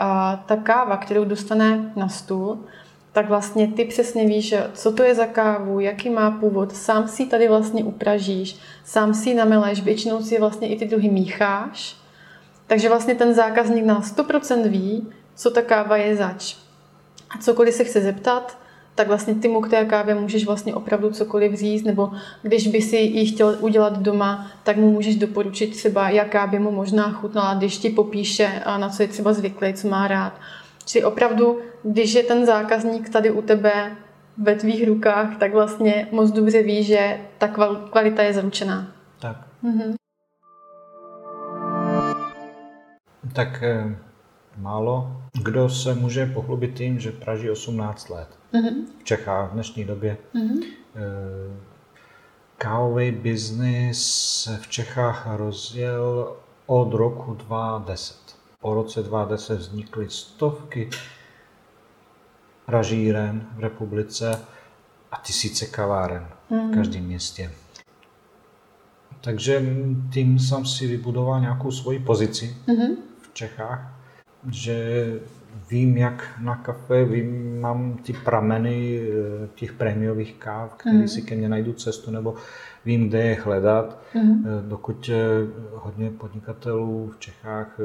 [0.46, 2.58] ta káva, kterou dostane na stůl,
[3.12, 7.26] tak vlastně ty přesně víš, co to je za kávu, jaký má původ, sám si
[7.26, 11.96] tady vlastně upražíš, sám si ji nameleš, většinou si vlastně i ty druhy mícháš.
[12.66, 16.56] Takže vlastně ten zákazník na 100% ví, co ta káva je zač.
[17.30, 18.58] A cokoliv se chce zeptat,
[18.94, 22.10] tak vlastně ty mu k té kávě můžeš vlastně opravdu cokoliv říct, nebo
[22.42, 26.70] když by si ji chtěl udělat doma, tak mu můžeš doporučit třeba, jaká by mu
[26.70, 30.40] možná chutnala, když ti popíše, na co je třeba zvyklý, co má rád.
[30.86, 33.96] Čili opravdu, když je ten zákazník tady u tebe
[34.38, 37.48] ve tvých rukách, tak vlastně moc dobře ví, že ta
[37.90, 38.92] kvalita je zaručená.
[39.20, 39.36] Tak.
[39.64, 39.94] Mm-hmm.
[43.32, 43.96] Tak eh,
[44.56, 48.84] málo kdo se může pochlubit tím, že praží 18 let mm-hmm.
[49.00, 50.16] v Čechách v dnešní době.
[50.34, 50.64] Mm-hmm.
[52.58, 54.12] Kávový biznis
[54.42, 56.36] se v Čechách rozjel
[56.66, 58.16] od roku 2010.
[58.60, 60.90] Po roce 2010 vznikly stovky
[62.66, 64.40] pražíren v republice
[65.12, 66.70] a tisíce kaváren mm-hmm.
[66.70, 67.50] v každém městě.
[69.20, 69.62] Takže
[70.12, 72.96] tím jsem si vybudoval nějakou svoji pozici mm-hmm.
[73.20, 73.93] v Čechách
[74.50, 75.06] že
[75.70, 81.08] vím, jak na kafe, vím, mám ty prameny eh, těch prémiových káv, které mm.
[81.08, 82.34] si ke mně najdu cestu, nebo
[82.84, 83.98] vím, kde je hledat.
[84.14, 84.44] Mm.
[84.68, 85.18] Dokud eh,
[85.74, 87.80] hodně podnikatelů v Čechách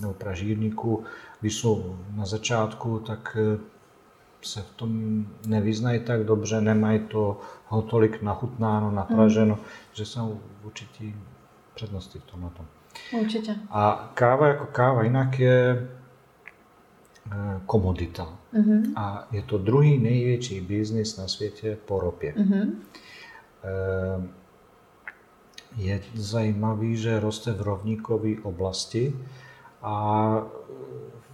[0.00, 1.04] nebo pražírníků,
[1.40, 3.36] když jsou na začátku, tak
[4.42, 9.60] se v tom nevyznají tak dobře, nemají to ho tolik nachutnáno, napraženo, mm.
[9.92, 11.14] že jsou určitý
[11.74, 12.66] přednosti v tom na tom.
[13.20, 13.56] Určitě.
[13.70, 15.88] A káva jako káva jinak je
[17.66, 18.28] komodita.
[18.54, 18.82] Uh-huh.
[18.96, 22.34] A je to druhý největší biznis na světě po ropě.
[22.36, 22.72] Uh-huh.
[25.76, 29.14] Je zajímavý, že roste v rovníkové oblasti
[29.82, 30.26] a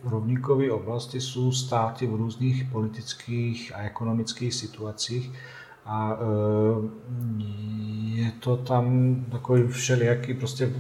[0.05, 5.33] v rovníkové oblasti jsou státy v různých politických a ekonomických situacích
[5.87, 6.19] a
[8.15, 10.73] je to tam takový všelijaký prostě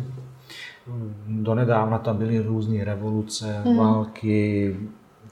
[1.26, 3.76] donedávna tam byly různé revoluce, mm.
[3.76, 4.76] války,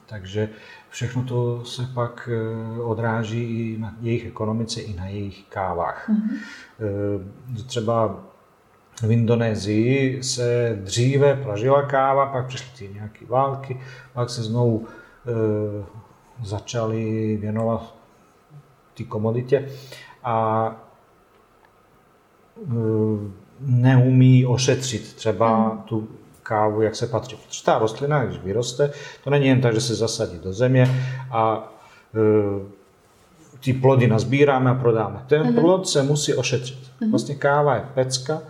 [0.05, 0.49] takže
[0.89, 6.09] všechno to se pak eh, odráží i na jejich ekonomice, i na jejich kávách.
[6.09, 6.29] Mm.
[7.65, 8.25] Třeba
[9.01, 13.79] v Indonésii se dříve pražila káva, pak přišly ty nějaké války,
[14.13, 15.85] pak se znovu e,
[16.43, 17.95] začali věnovat
[18.93, 19.69] ty komoditě
[20.23, 20.67] a
[22.57, 25.81] e, neumí ošetřit třeba hmm.
[25.81, 26.07] tu
[26.43, 27.35] kávu, jak se patří.
[27.47, 28.91] Protože ta rostlina, když vyroste,
[29.23, 30.91] to není jen tak, že se zasadí do země
[31.31, 31.73] a
[32.15, 32.75] e,
[33.59, 35.23] ty plody nazbíráme a prodáme.
[35.27, 35.55] Ten hmm.
[35.55, 36.79] plod se musí ošetřit.
[36.99, 37.11] Hmm.
[37.11, 38.41] Vlastně káva je pecka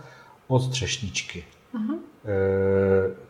[0.48, 1.44] od třešničky.
[1.72, 1.94] Hmm.
[1.94, 1.98] E,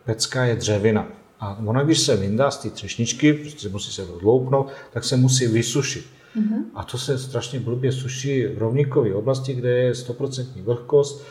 [0.05, 1.07] pecka je dřevina.
[1.39, 5.47] A ona, když se vyndá z té třešničky, prostě musí se odloupnout, tak se musí
[5.47, 6.05] vysušit.
[6.37, 6.63] Mm-hmm.
[6.75, 11.25] A to se strašně blbě suší v rovníkové oblasti, kde je 100% vlhkost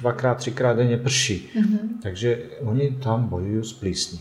[0.00, 1.50] dvakrát, třikrát denně prší.
[1.56, 1.88] Mm-hmm.
[2.02, 4.20] Takže oni tam bojují s plísní.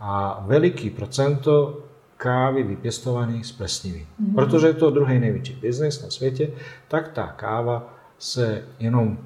[0.00, 1.82] A veliký procento
[2.16, 4.00] kávy vypěstovaný z plesnivý.
[4.00, 4.34] Mm-hmm.
[4.34, 6.50] Protože je to druhý největší biznis na světě,
[6.88, 9.18] tak ta káva se jenom,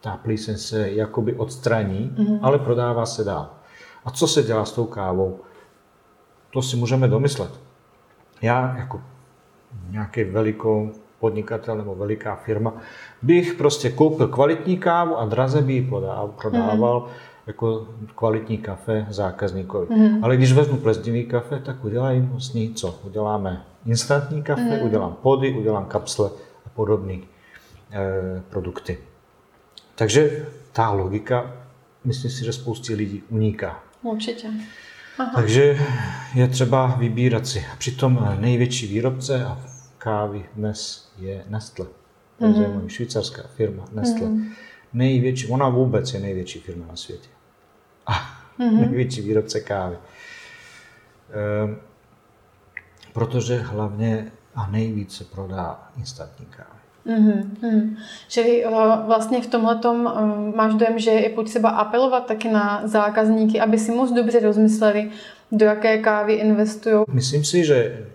[0.00, 2.38] ta plíseň se jakoby odstraní, mm-hmm.
[2.42, 3.50] ale prodává se dál.
[4.04, 5.40] A co se dělá s tou kávou?
[6.50, 7.60] To si můžeme domyslet.
[8.42, 9.02] Já jako
[9.90, 12.74] nějaký velikou podnikatel nebo veliká firma,
[13.22, 15.90] bych prostě koupil kvalitní kávu a draze by ji
[16.36, 17.12] prodával mm.
[17.46, 19.86] jako kvalitní kafe zákazníkovi.
[19.94, 20.24] Mm.
[20.24, 22.98] Ale když vezmu plezdivý kafe, tak udělám s ní co?
[23.06, 24.82] Uděláme instantní kafe, mm.
[24.82, 26.30] udělám pody, udělám kapsle
[26.66, 27.22] a podobné e,
[28.50, 28.98] produkty.
[29.94, 31.52] Takže ta logika,
[32.04, 33.82] myslím si, že spoustě lidí uniká.
[34.02, 34.48] Určitě.
[35.18, 35.32] Aha.
[35.34, 35.78] Takže
[36.34, 37.64] je třeba vybírat si.
[37.78, 39.71] Přitom největší výrobce a
[40.02, 41.86] kávy dnes je Nestle.
[42.38, 42.86] Takže mm-hmm.
[42.86, 44.26] švýcarská firma Nestle.
[44.26, 44.50] Mm-hmm.
[44.92, 47.28] Největší, ona vůbec je největší firma na světě.
[48.06, 48.80] A mm-hmm.
[48.80, 49.96] největší výrobce kávy.
[51.30, 51.76] Ehm,
[53.12, 56.82] protože hlavně a nejvíce prodá instantní kávy.
[57.06, 57.96] Mm-hmm.
[58.28, 59.94] Že uh, vlastně v tomhle uh,
[60.54, 65.10] máš dojem, že je potřeba apelovat taky na zákazníky, aby si moc dobře rozmysleli,
[65.52, 67.04] do jaké kávy investují.
[67.08, 68.06] Myslím si, že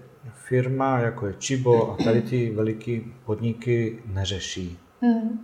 [0.47, 5.39] firma jako je Chibo a tady ty veliké podniky neřeší mm.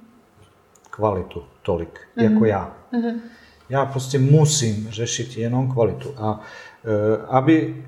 [0.89, 2.23] kvalitu tolik, mm.
[2.23, 2.75] jako já.
[2.91, 3.21] Mm.
[3.69, 6.13] Já prostě musím řešit jenom kvalitu.
[6.17, 7.85] A e, aby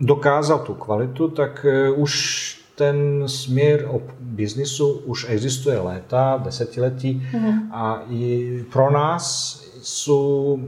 [0.00, 7.72] dokázal tu kvalitu, tak e, už ten směr o biznisu už existuje léta, desetiletí mm.
[7.72, 10.58] a i pro nás jsou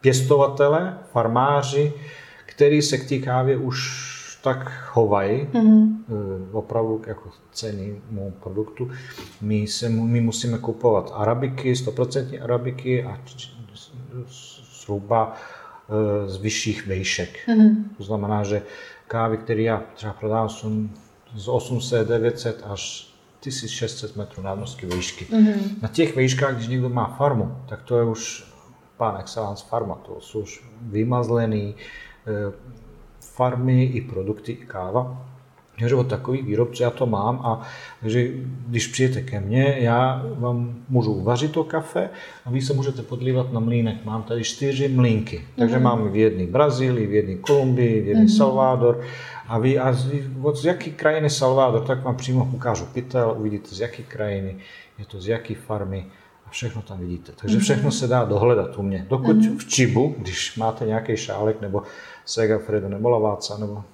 [0.00, 1.92] pěstovatele, farmáři,
[2.46, 4.17] kteří se k té kávě už
[4.48, 5.96] tak chovají mm-hmm.
[6.52, 8.90] opravdu jako cenému produktu.
[9.40, 13.20] My, se, my musíme kupovat arabiky, 100% arabiky a
[14.80, 17.48] zhruba eh, z vyšších vejšek.
[17.48, 17.74] Mm-hmm.
[17.96, 18.62] To znamená, že
[19.06, 20.88] kávy, které já třeba prodávám, jsou
[21.34, 25.24] z 800, 900 až 1600 metrů nadmořské výšky.
[25.24, 25.82] Mm-hmm.
[25.82, 28.48] Na těch výškách, když někdo má farmu, tak to je už
[28.96, 31.74] pán excellence farma, to jsou už vymazlený,
[33.38, 35.24] farmy, i produkty, i káva.
[35.78, 37.62] Takže od takových výrobců já to mám a
[38.00, 38.30] takže
[38.66, 42.10] když přijete ke mně, já vám můžu uvařit to kafe
[42.44, 44.04] a vy se můžete podlívat na mlínek.
[44.04, 45.82] Mám tady čtyři mlínky, takže mm-hmm.
[45.82, 48.36] mám v jedné Brazílii, v jedné Kolumbii, v jedné mm-hmm.
[48.36, 49.00] Salvador
[49.48, 50.10] a vy a z,
[50.42, 54.56] od z jaké krajiny Salvador, tak vám přímo ukážu pytel, uvidíte z jaké krajiny,
[54.98, 56.06] je to z jaké farmy
[56.46, 57.32] a všechno tam vidíte.
[57.40, 57.64] Takže mhm.
[57.64, 59.06] všechno se dá dohledat u mě.
[59.08, 59.58] Dokud mm-hmm.
[59.58, 61.82] v Čibu, když máte nějaký šálek nebo
[62.28, 63.84] Segafredo nebo Laváca, nebo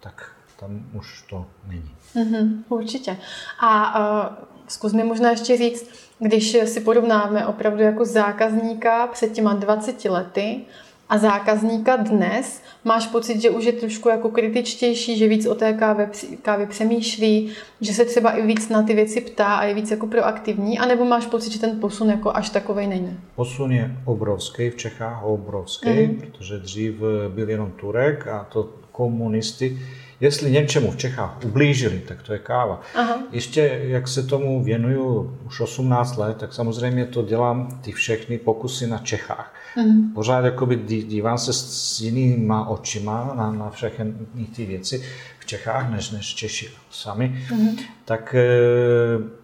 [0.00, 1.94] tak tam už to není.
[2.16, 3.16] Mm-hmm, určitě.
[3.60, 4.34] A uh,
[4.68, 10.64] zkus mi možná ještě říct, když si porovnáme opravdu jako zákazníka před těma 20 lety
[11.08, 15.72] a zákazníka dnes, máš pocit, že už je trošku jako kritičtější, že víc o té
[15.72, 16.10] kávě,
[16.42, 17.50] kávě přemýšlí,
[17.80, 21.04] že se třeba i víc na ty věci ptá a je víc jako proaktivní, anebo
[21.04, 23.18] máš pocit, že ten posun jako až takovej není?
[23.36, 26.20] Posun je obrovský v Čechách, obrovský, mm-hmm.
[26.20, 26.94] protože dřív
[27.28, 29.78] byl jenom Turek a to komunisty
[30.20, 32.80] jestli něčemu v Čechách ublížili, tak to je káva.
[32.94, 33.18] Aha.
[33.32, 38.86] Ještě jak se tomu věnuju už 18 let, tak samozřejmě to dělám ty všechny pokusy
[38.86, 39.54] na Čechách.
[39.76, 40.12] Mm.
[40.14, 44.14] Pořád jakoby dívám se s jinýma očima na, na všechny
[44.56, 45.04] ty věci
[45.38, 47.42] v Čechách, než, než Češi sami.
[47.52, 47.76] Mm.
[48.04, 49.43] Tak e,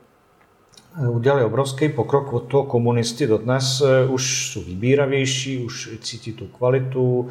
[1.09, 3.27] udělali obrovský pokrok od toho komunisty.
[3.27, 7.29] Dodnes eh, už jsou vybíravější, už cítí tu kvalitu, uh,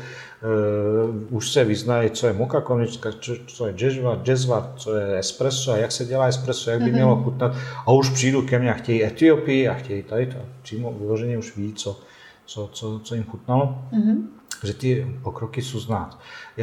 [1.30, 3.10] už se vyznají, co je moka konečka,
[3.48, 6.94] co je jazzva, jazzva, co je espresso a jak se dělá espresso, jak by mm-hmm.
[6.94, 7.56] mělo chutnat.
[7.86, 10.38] A už přijdu ke mně a chtějí Etiopii a chtějí tady to.
[10.62, 12.00] Přímo vyloženě už ví, co,
[12.46, 13.78] co, co, co jim chutnalo.
[13.94, 14.18] Mm-hmm.
[14.64, 16.20] Že ty pokroky jsou znát.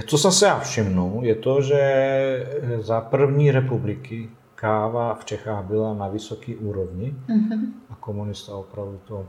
[0.07, 2.47] Co jsem se já všimnul, je to, že
[2.81, 7.61] za první republiky káva v Čechách byla na vysoké úrovni mm-hmm.
[7.91, 9.27] a komunista opravdu to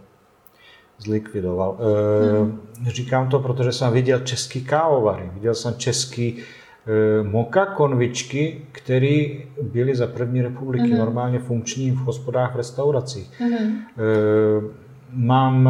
[0.98, 1.78] zlikvidoval.
[2.88, 9.26] E, říkám to, protože jsem viděl český kávovary, viděl jsem český e, moka konvičky, které
[9.62, 10.98] byly za první republiky mm-hmm.
[10.98, 13.32] normálně funkční v hospodách, v restauracích.
[13.40, 13.72] Mm-hmm.
[13.98, 15.70] E, mám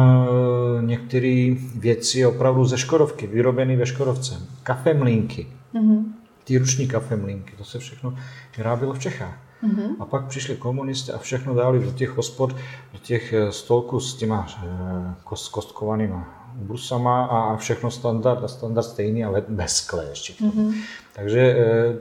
[0.80, 4.34] některé věci opravdu ze Škodovky, vyrobené ve Škodovce.
[4.62, 6.04] Kafemlínky, mm-hmm.
[6.44, 8.14] ty ruční kafemlínky, to se všechno
[8.56, 9.47] vyrábělo v Čechách.
[9.62, 9.96] Mm-hmm.
[10.00, 12.56] A pak přišli komunisty a všechno dali do těch hospod,
[12.92, 18.84] do těch eh, stolků s těma eh, kost, kostkovanýma brusama a všechno standard a standard
[18.84, 20.32] stejný, ale bez skle ještě.
[20.32, 20.74] Mm-hmm.
[21.12, 21.96] Takže eh,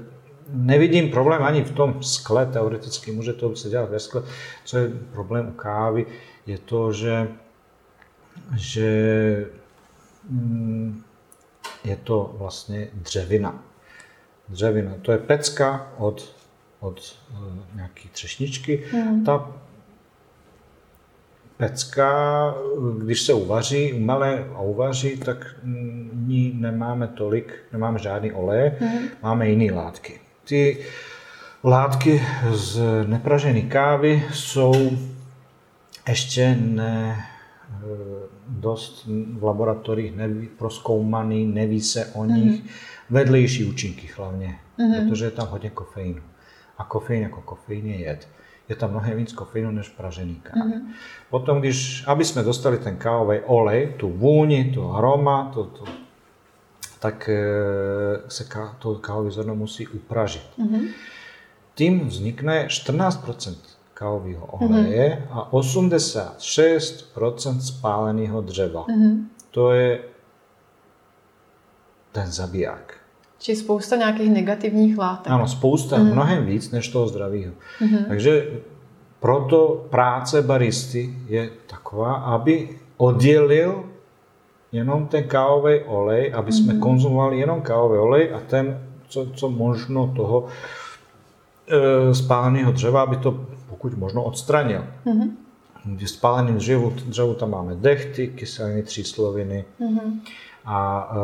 [0.49, 4.23] nevidím problém ani v tom skle, teoreticky může to se dělat ve skle.
[4.65, 6.05] Co je problém u kávy,
[6.45, 7.27] je to, že,
[8.55, 9.45] že
[10.29, 11.03] mm,
[11.83, 13.63] je to vlastně dřevina.
[14.49, 16.36] Dřevina, to je pecka od
[16.79, 17.37] od uh,
[17.75, 18.83] nějaké třešničky.
[18.93, 19.23] Mm.
[19.23, 19.51] Ta
[21.57, 22.53] pecka,
[22.97, 25.55] když se uvaří, umelé a uvaří, tak
[26.13, 28.99] ní nemáme tolik, nemáme žádný olej, mm.
[29.23, 30.19] máme jiné látky.
[30.43, 30.77] Ty
[31.63, 32.21] látky
[32.51, 34.97] z nepražené kávy jsou
[36.07, 37.83] ještě ne, eh,
[38.47, 42.69] dost v laboratoriích neví, proskoumaný, neví se o nich, mm.
[43.09, 45.09] vedlejší účinky hlavně, mm.
[45.09, 46.21] protože je tam hodně kofeinu
[46.77, 48.27] a kofein jako kofein je jed.
[48.69, 50.55] Je tam mnohem víc kofeinu než pražený káv.
[50.55, 50.81] Mm-hmm.
[51.29, 55.83] Potom, když, aby jsme dostali ten kávový olej, tu vůni, tu aroma, to, to,
[56.99, 57.39] tak e,
[58.27, 60.49] se ká, to kávové zrno musí upražit.
[60.59, 60.87] Mm-hmm.
[61.75, 63.55] Tím vznikne 14%
[63.93, 65.37] kávového oleje mm-hmm.
[65.37, 68.85] a 86% spáleného dřeva.
[68.85, 69.25] Mm-hmm.
[69.51, 69.99] To je
[72.11, 73.06] ten zabiják.
[73.39, 75.31] Či spousta nějakých negativních látek.
[75.31, 76.11] Ano, spousta, mm.
[76.11, 77.53] mnohem víc než toho zdravého.
[77.81, 78.05] Mm.
[78.07, 78.47] Takže
[79.19, 83.83] proto práce baristy je taková, aby oddělil
[84.71, 86.79] jenom ten kávový olej, aby jsme mm.
[86.79, 90.45] konzumovali jenom kávový olej a ten, co, co možno toho
[91.67, 94.83] e, spáleného dřeva, aby to pokud možno odstranil.
[95.05, 95.37] Mm.
[95.85, 100.21] Když spáleným dřevu, dřevu tam máme dechty, kyseliny, třísloviny mm.
[100.65, 101.17] a e,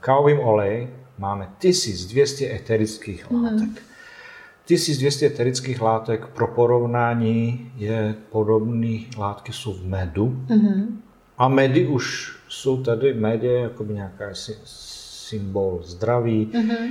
[0.00, 0.88] kávovým olej
[1.20, 3.44] máme 1200 eterických mhm.
[3.44, 3.68] látek.
[3.68, 3.76] Mm.
[4.64, 10.26] 1200 eterických látek pro porovnání je podobné látky jsou v medu.
[10.26, 11.02] Mm.
[11.38, 14.24] A medy už jsou tady, med je jako nějaká
[14.64, 16.88] symbol zdraví, mm-hmm.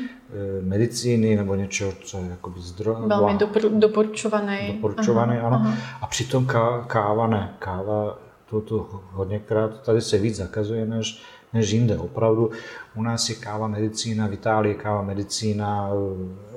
[0.62, 3.08] medicíny nebo něčeho, co je jakoby zdraví.
[3.08, 4.58] Velmi dopor- doporučovaný.
[4.74, 5.56] Doporučovaný, aha, ano.
[5.56, 5.78] Aha.
[6.02, 6.48] A přitom
[6.88, 7.54] káva ne.
[7.60, 8.20] Káva,
[8.50, 11.22] to, to hodněkrát tady se víc zakazuje, než
[11.54, 11.98] než jinde.
[11.98, 12.52] Opravdu
[12.96, 15.90] u nás je káva medicína, v Itálii je káva medicína,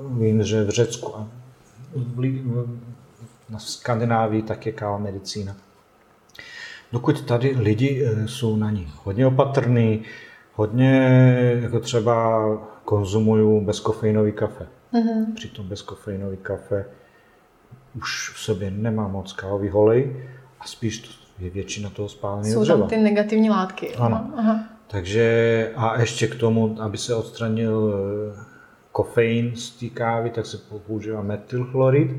[0.08, 1.28] vím, že v Řecku a
[3.50, 5.56] na Skandinávii tak je káva medicína.
[6.92, 10.02] Dokud tady lidi eh, jsou na ní hodně opatrní,
[10.54, 10.92] hodně
[11.62, 12.42] jako třeba
[12.84, 14.66] konzumují bezkofeinový kafe.
[14.92, 15.34] Mm-hmm.
[15.34, 16.84] Přitom bezkofeinový kafe
[17.96, 20.26] už v sobě nemá moc kávový holej
[20.60, 22.44] a spíš je většina toho dřeva.
[22.44, 23.94] Jsou tam ty negativní látky.
[23.94, 24.30] Ano.
[24.36, 24.71] Aha.
[24.92, 28.44] Takže a ještě k tomu, aby se odstranil eh,
[28.92, 32.10] kofein z té kávy, tak se používá metylchlorid.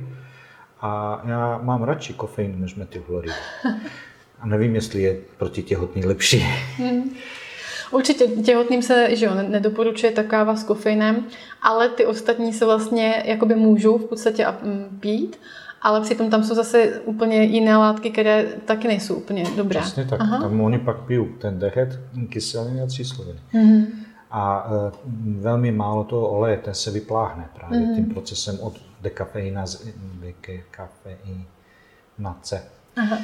[0.82, 3.34] A já mám radši kofein než metylchlorid.
[4.40, 6.46] A nevím, jestli je proti těhotný lepší.
[6.78, 7.16] Hmm.
[7.92, 11.26] Určitě těhotným se že jo, nedoporučuje ta káva s kofeinem,
[11.62, 14.46] ale ty ostatní se vlastně jakoby můžou v podstatě
[15.00, 15.40] pít
[15.84, 19.82] ale přitom tam jsou zase úplně jiné látky, které taky nejsou úplně dobré.
[19.82, 20.22] Přesně tak.
[20.22, 20.42] Aha.
[20.42, 23.40] Tam oni pak pijou ten dechet, kyseliny a třísloviny.
[23.54, 23.86] Mm-hmm.
[24.32, 24.70] A e,
[25.40, 27.96] velmi málo toho oleje, ten se vypláhne právě mm-hmm.
[27.96, 29.88] tím procesem od dekafeina z
[30.22, 32.64] dekafeinace.
[32.96, 33.18] Aha.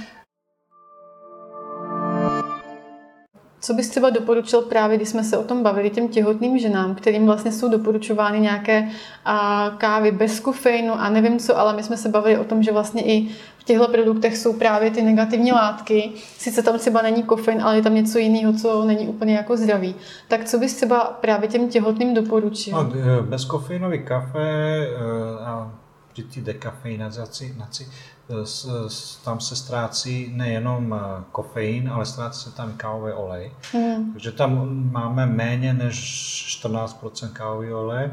[3.61, 7.25] Co bys třeba doporučil právě, když jsme se o tom bavili, těm těhotným ženám, kterým
[7.25, 8.89] vlastně jsou doporučovány nějaké
[9.25, 12.71] a, kávy bez kofeinu a nevím co, ale my jsme se bavili o tom, že
[12.71, 16.11] vlastně i v těchto produktech jsou právě ty negativní látky.
[16.37, 19.95] Sice tam třeba není kofein, ale je tam něco jiného, co není úplně jako zdravý.
[20.27, 22.83] Tak co bys třeba právě těm těhotným doporučil?
[22.83, 22.91] No,
[23.21, 24.87] bezkofeinový kafe
[25.45, 25.71] a
[26.23, 27.55] při té dekafeinaci
[29.23, 33.51] tam se ztrácí nejenom eh, kofein, ale ztrácí se tam kávový olej.
[33.73, 34.11] Mm.
[34.11, 35.97] Takže tam máme méně než
[36.63, 38.11] 14% kávový olej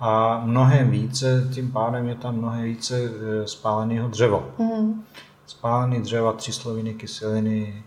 [0.00, 4.50] a mnohem více, tím pádem je tam mnohem více eh, spáleného dřevo.
[4.58, 5.04] Mm.
[5.46, 7.84] Spálené dřeva, tři sloviny kyseliny,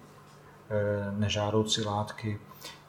[0.70, 2.40] eh, nežádoucí látky.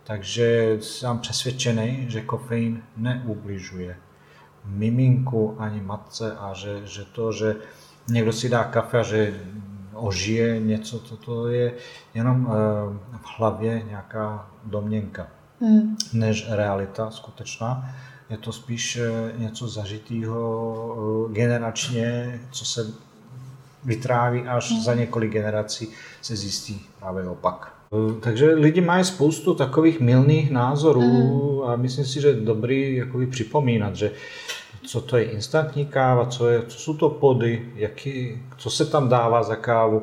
[0.05, 3.97] Takže jsem přesvědčený, že kofein neubližuje
[4.65, 7.57] miminku ani matce a že, že to, že
[8.09, 9.41] někdo si dá kafe a že
[9.95, 11.75] ožije něco, toto je
[12.15, 12.55] jenom eh,
[13.17, 15.27] v hlavě nějaká domněnka,
[15.61, 15.97] hmm.
[16.13, 17.95] než realita skutečná.
[18.31, 22.93] Je to spíš eh, něco zažitého eh, generačně, co se
[23.85, 24.83] vytráví až hmm.
[24.83, 25.89] za několik generací
[26.23, 27.80] se zjistí právě opak.
[28.21, 31.63] Takže lidi mají spoustu takových milných názorů mm.
[31.69, 34.13] a myslím si, že je dobrý jakoby připomínat, že
[34.83, 39.09] co to je instantní káva, co, je, co jsou to pody, jaký, co se tam
[39.09, 40.03] dává za kávu.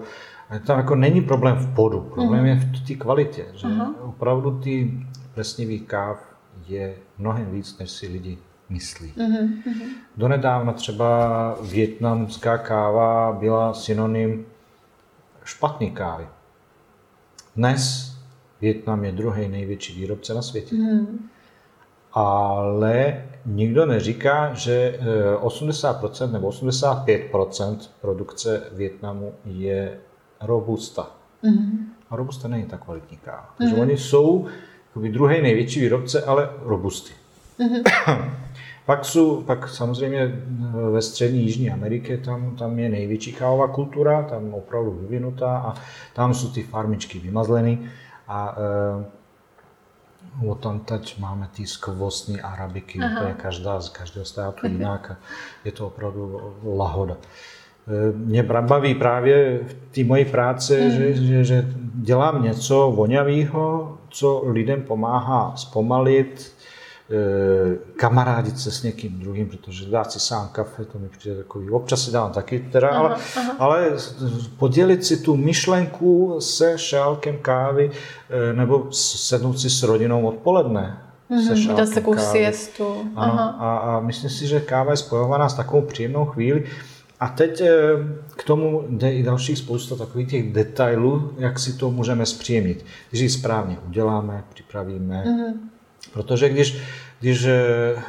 [0.50, 2.46] A tam jako není problém v podu, problém mm.
[2.46, 3.94] je v té kvalitě, že uh-huh.
[4.04, 4.92] opravdu ty
[5.34, 6.36] plesnivý káv
[6.68, 8.38] je mnohem víc, než si lidi
[8.70, 9.14] myslí.
[9.18, 9.50] Uh-huh.
[10.18, 14.46] Donedávna třeba větnamská káva byla synonym
[15.44, 16.28] špatný kávy.
[17.58, 18.14] Dnes
[18.62, 20.76] Větnam je druhý největší výrobce na světě.
[20.76, 21.30] Hmm.
[22.14, 25.00] Ale nikdo neříká, že
[25.42, 29.98] 80% eh, nebo 85% produkce Větnamu je
[30.42, 31.12] robusta.
[31.44, 31.94] Hmm.
[32.10, 33.54] A robusta není tak kvalitní káva.
[33.58, 33.82] Takže hmm.
[33.82, 34.48] oni jsou
[35.12, 37.14] druhý největší výrobce, ale robusty.
[37.60, 37.84] Hmm.
[38.88, 44.24] Pak, jsou, pak samozřejmě eh, ve střední Jižní Americe tam, tam je největší kávová kultura,
[44.24, 45.74] tam opravdu vyvinutá a
[46.14, 47.78] tam jsou ty farmičky vymazlené
[48.28, 54.68] a e, od tam teď máme ty skvostní arabiky, to je každá z každého státu
[54.68, 55.18] jinak a
[55.66, 57.18] je to opravdu lahoda.
[57.18, 60.92] E, mě baví právě v té mojí práci, mm.
[60.92, 66.57] že, že, že dělám něco vonavého, co lidem pomáhá zpomalit, Eh,
[67.96, 72.06] kamarádit se s někým druhým, protože dát si sám kafe, to mi přijde takový, občas
[72.06, 73.56] si dávám taky teda, aha, ale, aha.
[73.60, 73.92] ale
[74.58, 77.92] podělit si tu myšlenku se šálkem kávy
[78.30, 80.98] eh, nebo sednout si s rodinou odpoledne,
[81.30, 83.12] Mm-hmm, se dát takovou siestu.
[83.16, 86.64] Ano, a, a myslím si, že káva je spojovaná s takovou příjemnou chvíli.
[87.20, 87.74] A teď eh,
[88.36, 92.86] k tomu jde i další spousta takových těch detailů, jak si to můžeme zpříjemnit.
[93.10, 95.77] Když ji správně uděláme, připravíme, mm-hmm
[96.14, 96.78] Protože když,
[97.20, 98.04] když eh,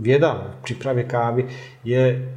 [0.00, 1.48] věda v přípravě kávy
[1.84, 2.34] je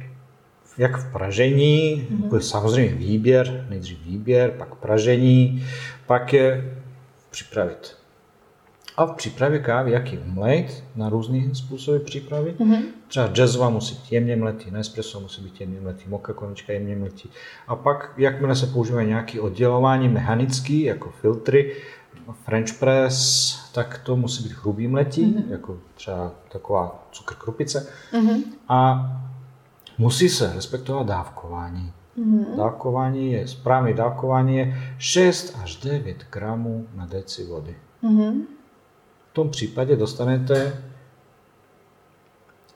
[0.78, 2.38] jak v pražení, mm-hmm.
[2.38, 5.66] samozřejmě výběr, nejdřív výběr, pak pražení,
[6.06, 6.74] pak je
[7.30, 7.96] připravit.
[8.96, 12.54] A v přípravě kávy, jak ji umlejt, na různé způsoby přípravy.
[12.58, 12.82] Mm-hmm.
[13.08, 17.28] Třeba jazzva musí být jemně mletý, Nespresso musí být jemně mletý, moka konička jemně mletý.
[17.66, 21.76] A pak, jakmile se používají nějaké oddělování mechanické, jako filtry,
[22.44, 25.50] French press, tak to musí být hrubý mletí, mm-hmm.
[25.50, 27.92] jako třeba taková cukr krupice.
[28.12, 28.42] Mm-hmm.
[28.68, 29.10] A
[29.98, 31.92] musí se respektovat dávkování.
[32.18, 32.56] Mm-hmm.
[32.56, 37.76] Dávkování je, správné dávkování je 6 až 9 gramů na deci vody.
[38.02, 38.42] Mm-hmm.
[39.30, 40.82] V tom případě dostanete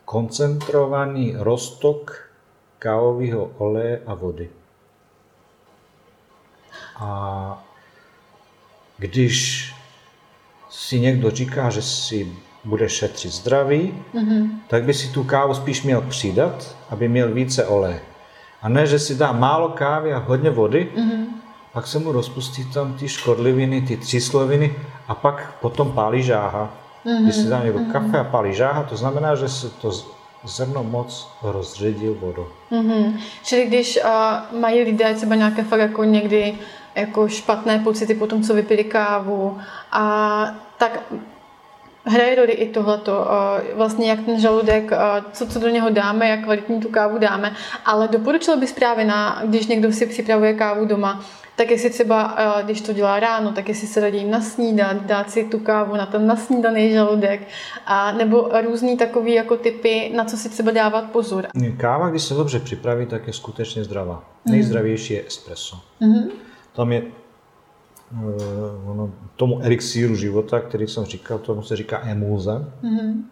[0.05, 2.30] koncentrovaný roztok
[2.78, 4.51] kávového oleje a vody.
[6.97, 7.65] A
[8.99, 9.72] když
[10.70, 12.32] si někdo říká, že si
[12.64, 14.51] bude šetřit zdraví, mm-hmm.
[14.68, 18.01] tak by si tu kávu spíš měl přidat, aby měl více oleje.
[18.62, 21.24] A ne, že si dá málo kávy a hodně vody, mm-hmm.
[21.72, 24.74] pak se mu rozpustí tam ty škodliviny, ty třísloviny
[25.09, 26.74] a pak potom pálí žáha.
[27.07, 27.22] Mm-hmm.
[27.22, 27.92] Když si dá někdo mm-hmm.
[27.92, 29.90] kafe a pálí žáha, to znamená, že se to
[30.44, 32.47] zrno moc rozředil vodou.
[32.72, 33.12] Mm-hmm.
[33.42, 36.55] Čili když uh, mají lidé třeba nějaké fakt jako někdy
[36.97, 39.59] jako špatné pocity po tom, co vypili kávu.
[39.92, 41.03] A tak
[42.05, 43.28] hraje roli i tohleto,
[43.74, 44.90] vlastně jak ten žaludek,
[45.32, 47.53] co, co do něho dáme, jak kvalitní tu kávu dáme,
[47.84, 51.24] ale doporučil bys právě na, když někdo si připravuje kávu doma,
[51.57, 55.59] tak jestli třeba, když to dělá ráno, tak jestli se radí nasnídat, dát si tu
[55.59, 57.40] kávu na ten nasnídaný žaludek,
[57.86, 61.47] a, nebo různý takový jako typy, na co si třeba dávat pozor.
[61.76, 64.24] Káva, když se dobře připraví, tak je skutečně zdravá.
[64.44, 64.53] Mm.
[64.53, 65.76] Nejzdravější je espresso.
[66.01, 66.28] Mm-hmm.
[66.76, 67.02] Tam je
[68.86, 72.64] ono, tomu elixíru života, který jsem říkal, tomu se říká emulze.
[72.82, 73.22] Mm-hmm.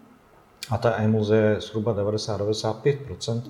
[0.69, 3.41] A ta emulze je zhruba 90-95%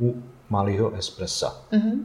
[0.00, 1.62] u malého espressa.
[1.72, 1.98] Mm-hmm.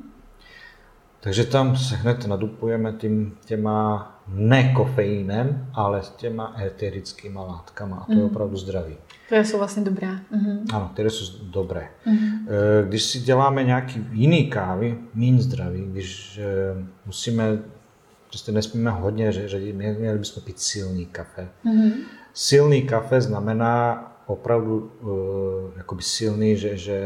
[1.20, 7.98] Takže tam se hned nadupujeme tím, těma ne kofeinem, ale těma eterickými látkama.
[7.98, 8.26] A to je mhm.
[8.26, 8.96] opravdu zdravý.
[9.30, 10.08] Které jsou vlastně dobré.
[10.08, 10.60] Mm-hmm.
[10.74, 11.90] Ano, které jsou dobré.
[12.08, 12.48] Mm-hmm.
[12.88, 17.60] Když si děláme nějaký jiný kávy, méně zdravý, když eh, musíme,
[18.28, 21.48] prostě nesmíme hodně ředit, měli bychom pít silný kafe.
[21.66, 21.92] Mm-hmm.
[22.34, 25.10] Silný kafe znamená opravdu uh,
[25.78, 26.98] jakoby silný, že, že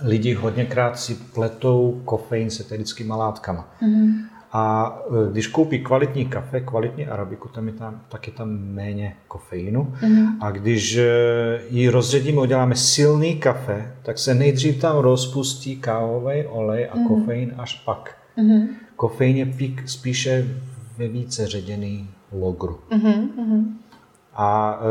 [0.00, 3.74] lidi hodněkrát si pletou kofein s eterickými látkama.
[3.82, 4.31] Mm-hmm.
[4.52, 4.96] A
[5.28, 9.94] e, když koupí kvalitní kafe, kvalitní arabiku, tam je tam, tak je tam méně kofeinu.
[10.00, 10.26] Mm-hmm.
[10.40, 11.06] A když e,
[11.70, 17.08] ji rozředíme, uděláme silný kafe, tak se nejdřív tam rozpustí kávový olej a mm-hmm.
[17.08, 18.16] kofein až pak.
[18.38, 18.68] Mm-hmm.
[18.96, 20.48] Kofein je pík spíše
[20.98, 22.78] ve více ředěný logru.
[22.90, 23.64] Mm-hmm.
[24.34, 24.86] A e,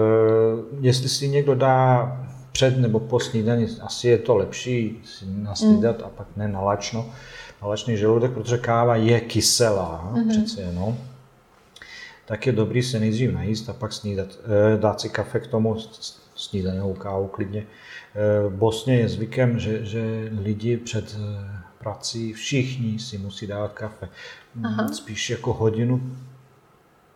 [0.82, 2.18] jestli si někdo dá
[2.51, 6.05] před nebo po snídani, asi je to lepší si nasnídat mm.
[6.05, 7.05] a pak ne nalačno,
[7.62, 10.30] nalačný žaludek, protože káva je kyselá mm-hmm.
[10.30, 10.97] přece jenom.
[12.26, 14.28] Tak je dobrý se nejdřív najíst a pak snídat.
[14.74, 15.78] E, dát si kafe k tomu,
[16.36, 17.59] snídanou kávu klidně.
[17.62, 23.74] E, v Bosně je zvykem, že, že lidi před e, prací, všichni si musí dát
[23.74, 24.09] kafe.
[24.64, 24.88] Aha.
[24.88, 26.01] Spíš jako hodinu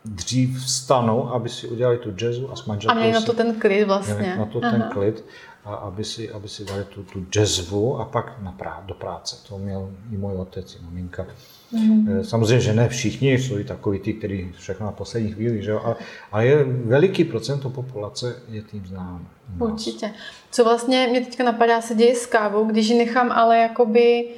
[0.06, 3.60] dřív vstanou, aby si udělali tu jazzu a s manželkou A měli na to ten
[3.60, 4.36] klid vlastně.
[4.38, 4.72] na to Aha.
[4.72, 5.26] ten klid
[5.66, 9.38] a aby si, aby si dali tu, tu jazzvu a pak na prá, do práce.
[9.50, 11.28] To měl i můj otec, i maminka.
[11.72, 12.24] Mm.
[12.24, 15.82] Samozřejmě, že ne všichni jsou i takový ty, kteří všechno na poslední chvíli, že jo?
[15.84, 15.96] Ale,
[16.32, 19.28] ale je veliký procento populace je tím znám.
[19.60, 20.12] Určitě.
[20.52, 24.30] Co vlastně mě teďka napadá, se děje s kávou, když ji nechám ale jakoby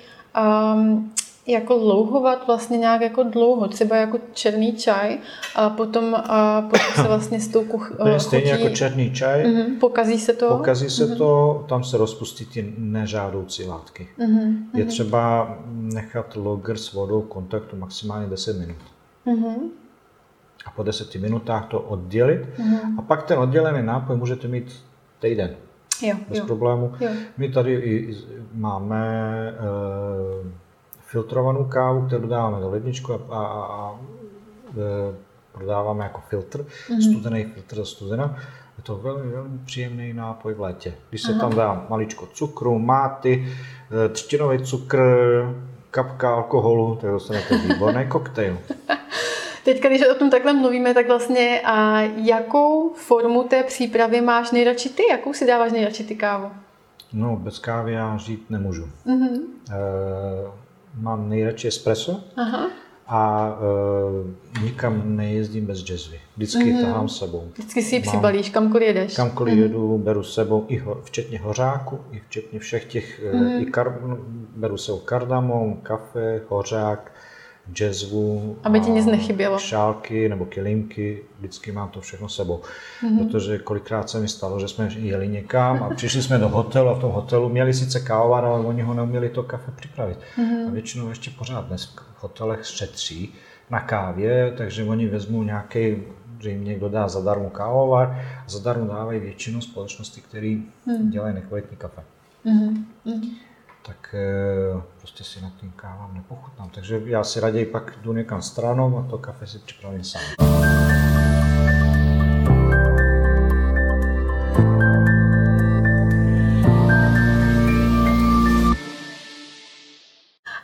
[0.73, 1.13] um,
[1.47, 5.17] jako louhovat vlastně nějak jako dlouho, třeba jako černý čaj
[5.55, 9.11] a potom, a potom se vlastně s tou kuch, to je stejně chutí, jako černý
[9.11, 9.43] čaj.
[9.43, 10.47] Uh-huh, pokazí se to.
[10.47, 11.17] Pokazí se uh-huh.
[11.17, 14.07] to, tam se rozpustí ty nežádoucí látky.
[14.19, 18.77] Uh-huh, je třeba nechat loger s vodou v kontaktu maximálně 10 minut.
[19.25, 19.69] Uh-huh.
[20.65, 22.99] A po 10 minutách to oddělit uh-huh.
[22.99, 24.83] a pak ten oddělený nápoj můžete mít
[25.19, 25.55] týden.
[26.01, 26.45] Jo, bez jo.
[26.45, 26.93] problému.
[26.99, 27.09] Jo.
[27.37, 28.17] My tady i
[28.53, 29.53] máme
[30.43, 30.51] uh,
[31.07, 33.99] filtrovanou kávu, kterou dáváme do ledničku a, a, a, a
[34.77, 35.15] e,
[35.51, 37.09] prodáváme jako filtr, mm-hmm.
[37.09, 38.35] studený filtr za studena.
[38.77, 40.93] Je to velmi, velmi příjemný nápoj v létě.
[41.09, 41.39] Když se Aha.
[41.39, 43.47] tam dá maličko cukru, máty,
[44.05, 44.99] e, třtinový cukr,
[45.91, 48.57] kapka alkoholu, tak dostanete výborný koktejl.
[49.63, 54.89] Teď, když o tom takhle mluvíme, tak vlastně a jakou formu té přípravy máš nejradši
[54.89, 55.03] ty?
[55.09, 56.51] Jakou si dáváš nejradši ty kávu?
[57.13, 58.89] No, bez kávy já žít nemůžu.
[59.05, 59.41] Mm-hmm.
[59.71, 60.66] E,
[60.97, 62.69] mám nejradši espresso Aha.
[63.07, 63.49] a
[64.59, 66.19] e, nikam nejezdím bez jazzvy.
[66.37, 66.81] Vždycky mm-hmm.
[66.81, 67.49] tahám sebou.
[67.53, 69.15] Vždycky si ji přibalíš, kamkoliv jedeš.
[69.15, 69.61] Kamkoliv mm-hmm.
[69.61, 73.61] jedu, beru sebou, i ho, včetně hořáku, i včetně všech těch, mm-hmm.
[73.61, 73.99] i kar,
[74.55, 77.11] beru sebou kardamom, kafe, hořák,
[77.73, 79.59] jazzvu, aby ti nic nechybělo.
[79.59, 82.61] Šálky nebo kilímky, vždycky mám to všechno sebou.
[83.01, 83.17] Mm-hmm.
[83.17, 86.93] Protože kolikrát se mi stalo, že jsme jeli někam a přišli jsme do hotelu a
[86.93, 90.17] v tom hotelu měli sice kávovar, ale oni ho neuměli to kafe připravit.
[90.37, 90.67] Mm-hmm.
[90.67, 93.33] A většinou ještě pořád dnes v hotelech šetří
[93.69, 95.95] na kávě, takže oni vezmou nějaký
[96.39, 101.09] že jim někdo dá zadarmo kávovar a zadarmo dávají většinu společnosti, které mm.
[101.09, 102.03] dělají nekvalitní kafe.
[102.45, 103.46] Mm-hmm
[103.87, 106.69] tak eh, prostě si nad tím kávám nepochutnám.
[106.69, 110.21] Takže já si raději pak jdu někam stranou a to kafe si připravím sám.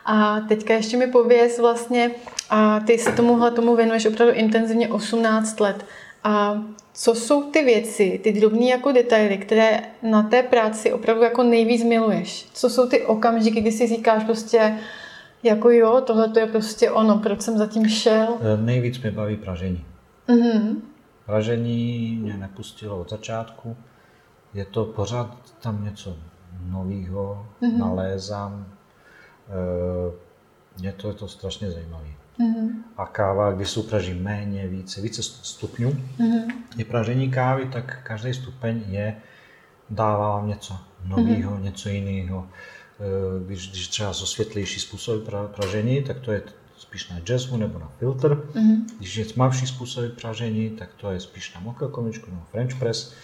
[0.06, 2.10] A teďka ještě mi pověz vlastně,
[2.50, 5.86] a ty se tomuhle tomu věnuješ opravdu intenzivně 18 let.
[6.24, 6.62] A
[6.94, 11.84] co jsou ty věci, ty drobné jako detaily, které na té práci opravdu jako nejvíc
[11.84, 12.48] miluješ?
[12.52, 14.78] Co jsou ty okamžiky, kdy si říkáš prostě,
[15.42, 18.38] jako jo, tohle to je prostě ono, proč jsem zatím šel?
[18.40, 19.84] E, nejvíc mě baví pražení.
[20.28, 20.76] Mm-hmm.
[21.26, 23.76] Pražení mě nepustilo od začátku.
[24.54, 26.16] Je to pořád tam něco
[26.70, 27.78] nového, mm-hmm.
[27.78, 28.66] nalézám.
[29.48, 32.08] E, je to, je to strašně zajímavé.
[32.40, 32.68] Mm-hmm.
[32.96, 36.52] A káva, když se upraží méně, více, více stupňů, mm-hmm.
[36.76, 39.16] je pražení kávy, tak každý stupeň je
[39.90, 41.62] dává vám něco nového, mm-hmm.
[41.62, 42.48] něco jiného.
[43.00, 46.42] E, když, když třeba jsou světlejší způsoby pra, pražení, tak to je
[46.76, 48.34] spíš na jazzu nebo na filtr.
[48.34, 48.84] Mm-hmm.
[48.98, 53.14] Když je tmavší způsoby pražení, tak to je spíš na mokakomičku nebo french press.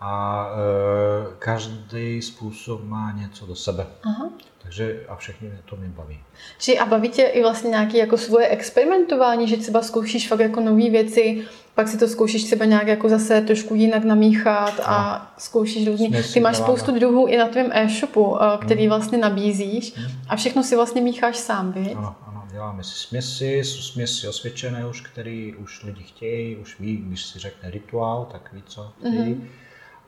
[0.00, 3.86] A e, každý způsob má něco do sebe.
[4.02, 4.30] Aha.
[4.62, 6.18] Takže a všechny to mě baví.
[6.58, 10.60] Či a baví tě i vlastně nějaké jako svoje experimentování, že třeba zkoušíš fakt jako
[10.60, 11.44] nové věci,
[11.74, 15.26] pak si to zkoušíš třeba nějak jako zase trošku jinak namíchat a no.
[15.38, 16.12] zkoušíš různý.
[16.32, 18.88] Ty máš spoustu druhů i na tvém e-shopu, eh, který hmm.
[18.88, 20.06] vlastně nabízíš hmm.
[20.28, 21.96] a všechno si vlastně mícháš sám, viď?
[21.96, 26.96] Ano, ano, děláme si směsi, jsou směsi osvědčené už, který už lidi chtějí, už ví,
[26.96, 29.34] když si řekne rituál, tak ví, co chtějí.
[29.34, 29.48] Hmm.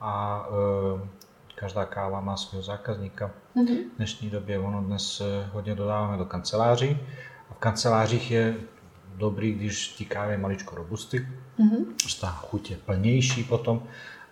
[0.01, 1.01] A uh,
[1.55, 3.30] každá káva má svého zákazníka.
[3.57, 3.76] Mm-hmm.
[3.94, 6.98] V dnešní době ono dnes eh, hodně dodáváme do kanceláří.
[7.51, 8.57] A v kancelářích je
[9.20, 11.28] dobrý, když ty kávy je maličko robusty,
[11.59, 12.20] mm-hmm.
[12.20, 13.82] ta chuť je plnější potom,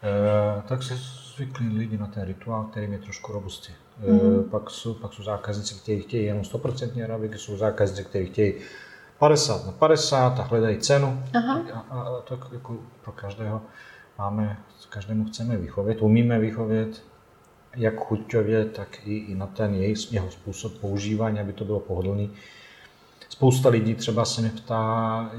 [0.03, 0.95] e, tak se
[1.35, 3.73] zvyklí lidi na ten rituál, který je trošku robustý.
[4.03, 4.41] Mm-hmm.
[4.41, 8.55] E, pak, jsou, pak jsou zákazníci, kteří chtějí jenom 100% arabiky, jsou zákazníci, kteří chtějí
[9.19, 11.23] 50 na 50 a hledají cenu.
[11.35, 11.62] Aha.
[11.73, 13.62] A, a, a tak jako pro každého
[14.19, 14.59] máme,
[14.89, 17.03] každému chceme vychovět, umíme vychovět,
[17.76, 22.30] jak chuťově, tak i, i na ten jej, jeho způsob používání, aby to bylo pohodlný.
[23.28, 25.30] Spousta lidí třeba se mě ptá,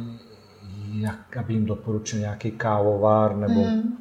[0.93, 3.97] jak, aby jim doporučil nějaký kávovár, nebo mm.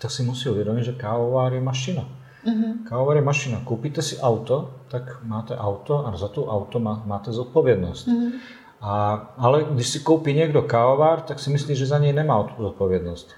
[0.00, 2.08] tak si musí uvědomit, že kávovár je mašina.
[2.46, 2.84] Mm-hmm.
[2.88, 3.60] Kávovár je mašina.
[3.64, 8.08] Koupíte si auto, tak máte auto a za to auto má, máte zodpovědnost.
[8.08, 8.32] Mm-hmm.
[8.80, 13.30] A, ale když si koupí někdo kávovár, tak si myslí, že za něj nemá zodpovědnost.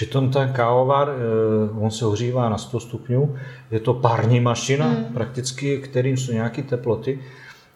[0.00, 3.36] Přitom ten kávovar, eh, on se ohřívá na 100 stupňů,
[3.70, 5.04] je to pární mašina, mm.
[5.04, 7.20] prakticky, kterým jsou nějaké teploty.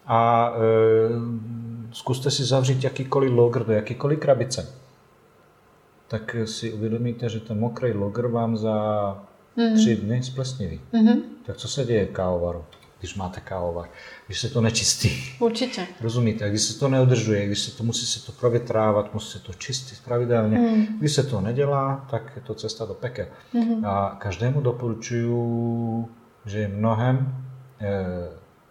[0.07, 0.59] A e,
[1.91, 4.73] zkuste si zavřít jakýkoliv logr do jakýkoliv krabice.
[6.07, 8.77] Tak si uvědomíte, že ten mokrý logr vám za
[9.55, 9.75] mm.
[9.75, 10.81] tři dny splesniví.
[10.93, 11.21] Mm-hmm.
[11.45, 12.63] Tak co se děje v kávovaru?
[12.99, 13.89] Když máte kávovar,
[14.25, 15.09] když se to nečistí.
[15.39, 15.87] Určitě.
[16.01, 16.49] Rozumíte?
[16.49, 19.99] Když se to neudržuje, když se to musí se to provětrávat, musí se to čistit
[20.05, 20.57] pravidelně.
[20.57, 20.85] Mm.
[20.99, 23.25] Když se to nedělá, tak je to cesta do pekel.
[23.53, 23.85] Mm.
[23.85, 26.09] A každému doporučuju,
[26.45, 27.45] že je mnohem
[27.79, 27.95] eh,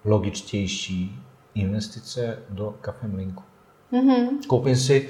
[0.05, 1.20] logičtější
[1.55, 3.43] investice do kafemlínku.
[3.93, 4.47] Mm-hmm.
[4.47, 5.09] Koupím si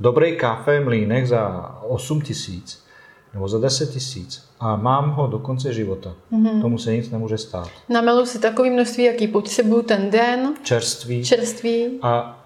[0.00, 2.84] dobrý kafe mlínek za 8 tisíc
[3.34, 6.12] nebo za 10 tisíc a mám ho do konce života.
[6.32, 6.60] Mm-hmm.
[6.60, 7.68] Tomu se nic nemůže stát.
[7.88, 10.54] Namelu si takové množství, jaký potřebuju ten den.
[10.62, 11.24] Čerství.
[11.24, 11.98] Čerství.
[12.02, 12.38] A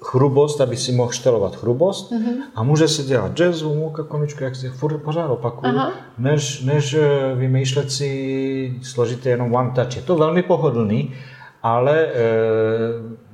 [0.00, 2.36] chrubost, aby si mohl štelovat chrubost mm-hmm.
[2.54, 5.80] a může si dělat jazzu, můka, koničku, jak si furt pořád opakuju,
[6.18, 9.96] než, než eh, vymýšlet si složité jenom one touch.
[9.96, 11.14] Je to velmi pohodlný,
[11.68, 12.10] ale e,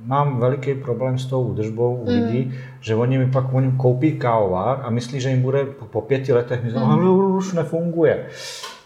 [0.03, 2.11] mám veliký problém s tou údržbou u mm.
[2.11, 6.01] lidí, že oni mi pak oni koupí kávovar a myslí, že jim bude po, po
[6.01, 7.35] pěti letech, myslí, mm.
[7.35, 8.25] už nefunguje.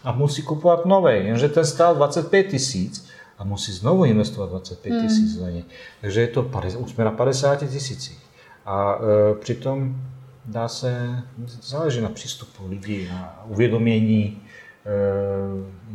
[0.04, 5.02] A musí kupovat nový, jenže ten stál 25 tisíc a musí znovu investovat 25 mm.
[5.02, 5.40] tisíc mm.
[5.40, 5.64] za něj.
[6.00, 8.18] Takže je to, už jsme na 50 tisících.
[8.66, 9.96] A e, přitom
[10.44, 11.22] dá se,
[11.62, 14.42] záleží na přístupu lidí, na uvědomění,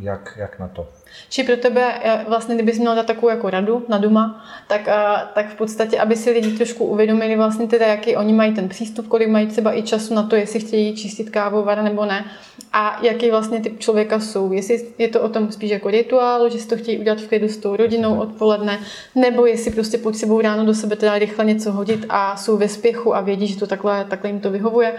[0.00, 0.88] jak, jak na to.
[1.28, 4.94] Či pro tebe, eh, vlastně kdybys měl dát takovou jako radu na doma, tak, eh,
[5.34, 9.08] tak v podstatě, aby si lidi trošku uvědomili vlastně teda, jaký oni mají ten přístup,
[9.08, 12.24] kolik mají třeba i času na to, jestli chtějí čistit kávovar nebo ne
[12.72, 14.52] a jaký vlastně typ člověka jsou.
[14.52, 17.48] Jestli je to o tom spíš jako rituál, že si to chtějí udělat v klidu
[17.48, 18.78] s tou rodinou odpoledne,
[19.14, 23.16] nebo jestli prostě potřebují ráno do sebe teda rychle něco hodit a jsou ve spěchu
[23.16, 24.92] a vědí, že to takhle, takhle jim to vyhovuje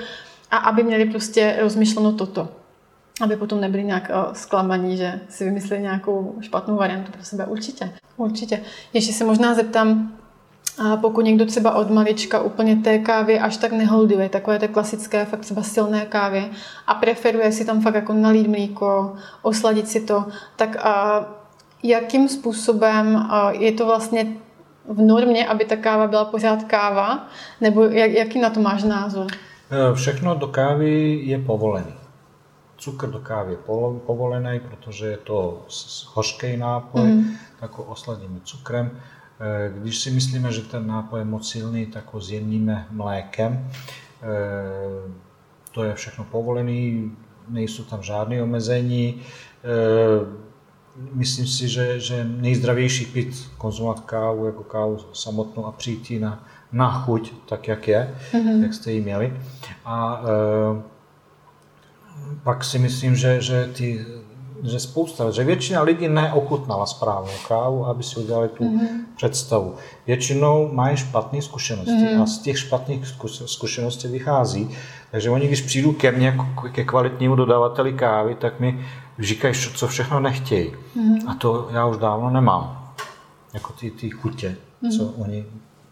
[0.52, 2.48] a aby měli prostě rozmyšleno toto
[3.22, 7.46] aby potom nebyli nějak uh, zklamaní, že si vymysleli nějakou špatnou variantu pro sebe.
[7.46, 8.62] Určitě, určitě.
[8.94, 10.18] Ještě se možná zeptám,
[10.80, 15.26] a pokud někdo třeba od malička úplně té kávy až tak neholduje, takové té klasické,
[15.26, 16.46] fakt třeba silné kávy
[16.88, 21.26] a preferuje si tam fakt jako nalít mlíko, osladit si to, tak a
[21.84, 24.28] jakým způsobem je to vlastně
[24.88, 27.28] v normě, aby ta káva byla pořád káva,
[27.62, 29.28] nebo jak, jaký na to máš názor?
[29.72, 31.97] Eh, všechno do kávy je povolené.
[32.78, 33.58] Cukr do kávy je
[34.06, 35.66] povolený, protože je to
[36.14, 37.36] hořký nápoj, mm.
[37.60, 38.92] tak ho osladíme cukrem.
[39.40, 43.70] Eh, když si myslíme, že ten nápoj je moc silný, tak ho zjemníme mlékem.
[44.22, 45.12] Eh,
[45.72, 47.12] to je všechno povolený,
[47.50, 49.22] nejsou tam žádné omezení.
[49.64, 50.26] Eh,
[51.14, 56.92] myslím si, že, že nejzdravější pít, konzumovat kávu jako kávu samotnou a přijít na, na
[56.92, 58.64] chuť, tak jak je, mm-hmm.
[58.64, 59.34] jak jste ji měli.
[59.86, 60.22] A
[62.44, 64.06] pak si myslím, že, že, ty,
[64.64, 68.88] že spousta, že většina lidí neochutnala správnou kávu, aby si udělali tu mm-hmm.
[69.16, 69.76] představu.
[70.08, 72.22] Většinou mají špatné zkušenosti mm-hmm.
[72.22, 73.08] a z těch špatných
[73.46, 74.70] zkušeností vychází.
[75.12, 76.38] Takže oni, když přijdu ke mně,
[76.72, 78.86] ke kvalitnímu dodavateli kávy, tak mi
[79.20, 80.72] říkají, co všechno nechtějí.
[80.72, 81.20] Mm-hmm.
[81.28, 82.94] A to já už dávno nemám.
[83.54, 84.98] Jako ty, ty chutě, mm-hmm.
[84.98, 85.46] co oni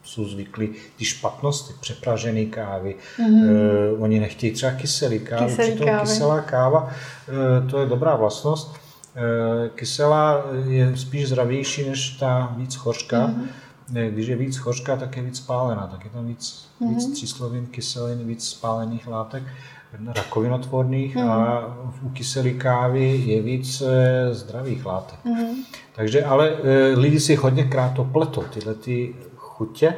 [0.05, 2.95] jsou zvyklí ty špatnosti, přepražené kávy.
[3.19, 3.93] Mm-hmm.
[3.93, 6.01] Uh, oni nechtějí třeba kyselý kávy, kyselý přitom kávy.
[6.01, 8.73] kyselá káva, uh, to je dobrá vlastnost.
[8.73, 13.27] Uh, kyselá je spíš zdravější než ta víc hořká.
[13.27, 13.47] Mm-hmm.
[14.09, 16.89] Když je víc hořká, tak je víc spálená, tak je tam víc, mm-hmm.
[16.89, 19.43] víc tříslovin, kyselin, víc spálených látek
[20.15, 21.29] rakovinotvorných mm.
[21.29, 23.83] a u kyselé kávy je víc
[24.31, 25.19] zdravých látek.
[25.25, 25.63] Mm.
[25.95, 26.53] Takže ale
[26.93, 29.15] lidi si hodně krát to pletou, tyhle ty
[29.57, 29.95] chutě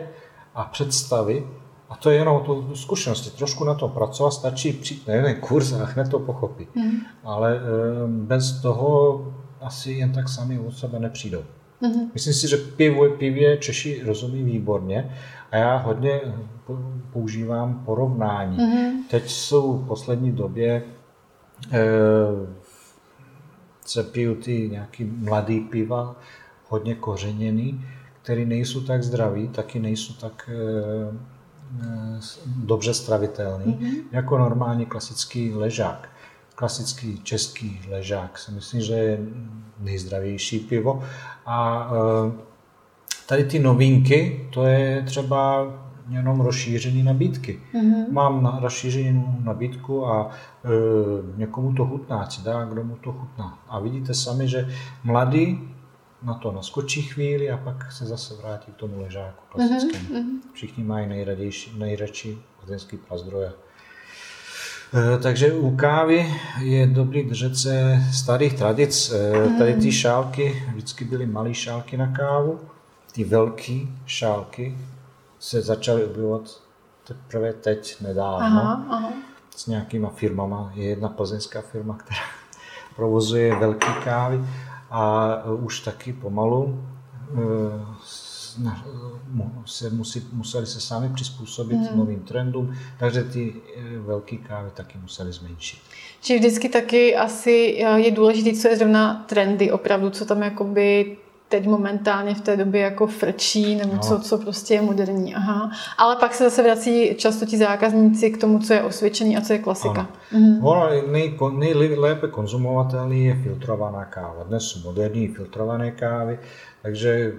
[0.56, 1.48] a představy.
[1.90, 3.38] A to je jenom o zkušenosti.
[3.38, 6.68] Trošku na tom pracovat, stačí přijít na jeden kurz a hned to pochopí.
[6.76, 6.92] Mm.
[7.24, 7.60] Ale
[8.08, 9.22] bez toho
[9.62, 11.44] asi jen tak sami od sebe nepřijdou.
[11.82, 12.10] Mm-hmm.
[12.14, 15.18] Myslím si, že pivo, pivě Češi rozumí výborně
[15.52, 16.22] a já hodně
[17.14, 18.58] používám porovnání.
[18.58, 18.92] Mm-hmm.
[19.10, 20.84] Teď jsou v poslední době
[21.72, 21.84] e,
[23.86, 26.16] se pijou ty nějaký mladý piva,
[26.70, 27.86] hodně kořeněný,
[28.28, 31.18] které nejsou tak zdraví, taky nejsou tak e,
[32.56, 34.04] dobře stravitelný, mm-hmm.
[34.12, 36.10] jako normálně klasický ležák.
[36.56, 39.20] Klasický český ležák si myslím, že je
[39.80, 41.04] nejzdravější pivo.
[41.46, 42.32] A e,
[43.26, 45.66] tady ty novinky, to je třeba
[46.10, 47.60] jenom rozšíření nabídky.
[47.74, 48.12] Mm-hmm.
[48.12, 50.70] Mám na rozšířenou nabídku a e,
[51.38, 53.60] někomu to chutná, si dá, kdo mu to chutná.
[53.70, 54.70] A vidíte sami, že
[55.04, 55.77] mladý
[56.22, 60.10] na to naskočí chvíli a pak se zase vrátí k tomu ležáku klasickému.
[60.10, 60.40] Mm-hmm.
[60.54, 63.00] Všichni mají nejradější, nejradši plzeňský.
[64.94, 69.12] E, takže u kávy je dobrý držet se starých tradic.
[69.12, 72.60] E, tady ty šálky, vždycky byly malé šálky na kávu,
[73.12, 74.78] ty velké šálky
[75.40, 76.62] se začaly objevovat
[77.08, 79.14] teprve teď nedávno aha, aha.
[79.56, 80.72] s nějakýma firmama.
[80.76, 82.22] Je jedna plzeňská firma, která
[82.96, 84.44] provozuje velké kávy
[84.90, 86.84] a už taky pomalu
[87.34, 87.38] e,
[89.66, 91.98] se musí, museli se sami přizpůsobit hmm.
[91.98, 95.80] novým trendům, takže ty e, velké kávy taky museli zmenšit.
[96.22, 101.18] Či vždycky taky asi je důležité, co je zrovna trendy opravdu, co tam jakoby
[101.50, 104.00] teď momentálně v té době jako frčí, nebo no.
[104.00, 105.36] co, co prostě je moderní.
[105.36, 105.72] Aha.
[105.98, 109.54] Ale pak se zase vrací často ti zákazníci k tomu, co je osvědčený a co
[109.54, 110.08] je klasika.
[110.32, 110.66] Mhm.
[110.66, 114.44] Ono nej, nejlépe konzumovatelný je filtrovaná káva.
[114.44, 116.40] Dnes jsou moderní filtrované kávy,
[116.82, 117.34] takže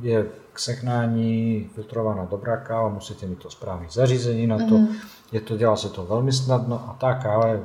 [0.00, 4.78] je k sehnání filtrovaná dobrá káva, musíte mít to správné zařízení na to.
[4.78, 4.88] Mm.
[5.32, 7.60] Je to, dělá se to velmi snadno a ta káva je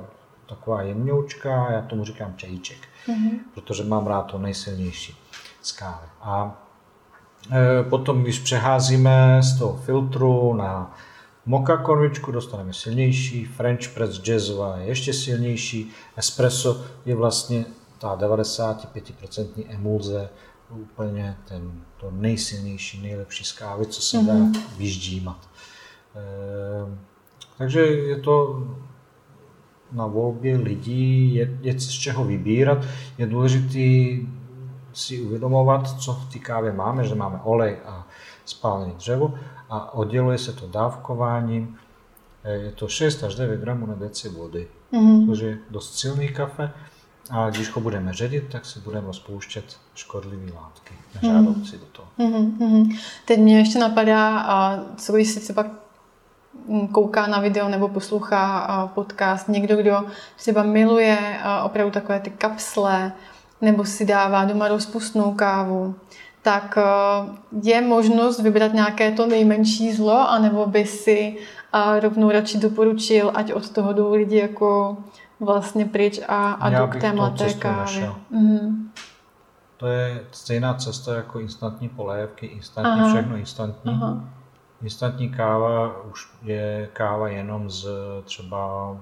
[0.50, 2.78] taková jemňoučká, já tomu říkám čajíček,
[3.08, 3.30] mm.
[3.54, 5.21] protože mám rád to nejsilnější
[5.62, 6.08] skály.
[6.22, 6.64] A
[7.52, 10.96] e, potom, když přeházíme z toho filtru na
[11.46, 17.66] moka konvičku, dostaneme silnější, French press jazzová je ještě silnější, espresso je vlastně
[17.98, 20.30] ta 95% emulze,
[20.70, 24.62] úplně ten, to nejsilnější, nejlepší z kávy, co se dá mm-hmm.
[24.78, 25.50] vyždímat.
[26.16, 26.98] E,
[27.58, 28.64] takže je to
[29.92, 32.86] na volbě lidí, je, je z čeho vybírat.
[33.18, 34.20] Je důležitý
[34.94, 38.08] si uvědomovat, co v té kávě máme, že máme olej a
[38.46, 39.34] spálené dřevo
[39.70, 41.78] a odděluje se to dávkováním.
[42.44, 45.26] Eh, je to 6 až 9 gramů na deci vody, mm-hmm.
[45.26, 46.72] což je dost silný kafe.
[47.32, 51.80] A když ho budeme ředit, tak si budeme rozpouštět škodlivé látky, nežádoucí mm-hmm.
[51.80, 52.08] do toho.
[52.20, 53.00] Mm-hmm.
[53.26, 55.66] Teď mě ještě napadá, a co když si třeba
[56.92, 60.04] kouká na video nebo poslouchá podcast, někdo, kdo
[60.36, 63.12] třeba miluje opravdu takové ty kapsle,
[63.62, 65.96] nebo si dává doma rozpustnou kávu,
[66.42, 66.84] tak eh,
[67.62, 71.38] je možnost vybrat nějaké to nejmenší zlo, anebo by si
[71.74, 74.98] eh, rovnou radši doporučil, ať od toho jdou lidi jako
[75.40, 78.12] vlastně pryč a, a jdu k té mladé kávě.
[78.30, 78.92] Mm.
[79.78, 83.10] To je stejná cesta jako instantní polévky, instantní, Aha.
[83.10, 83.92] všechno instantní.
[83.92, 84.24] Aha.
[84.82, 87.88] Instantní káva už je káva jenom z
[88.26, 88.98] třeba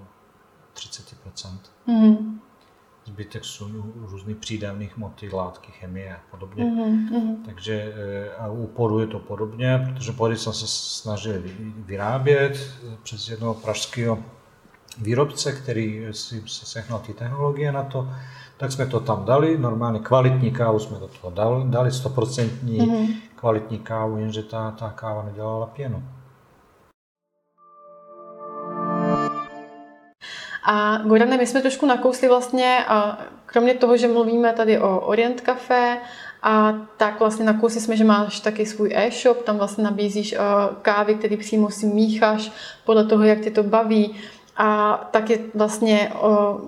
[0.76, 1.58] 30%.
[1.86, 2.40] Mm
[3.10, 6.64] zbytek jsou různých přídavných hmoty, látky, chemie a podobně.
[6.64, 7.36] Mm-hmm.
[7.46, 12.98] Takže eh, a u podu je to podobně, protože pody jsem se snažil vyrábět eh,
[13.04, 14.20] přes jednoho pražského
[14.98, 18.10] výrobce, který si se sehnal ty technologie na to,
[18.58, 23.16] tak jsme to tam dali, normálně kvalitní kávu jsme do toho dali, dali 100% mm-hmm.
[23.36, 26.04] kvalitní kávu, jenže ta, ta káva nedělala pěnu.
[30.64, 32.86] A Gorane, my jsme trošku nakousli vlastně,
[33.46, 35.98] kromě toho, že mluvíme tady o Orient Café,
[36.44, 40.36] a tak vlastně nakousli jsme, že máš taky svůj e-shop, tam vlastně nabízíš
[40.82, 42.52] kávy, které přímo si mícháš
[42.86, 44.16] podle toho, jak tě to baví.
[44.58, 46.12] A taky vlastně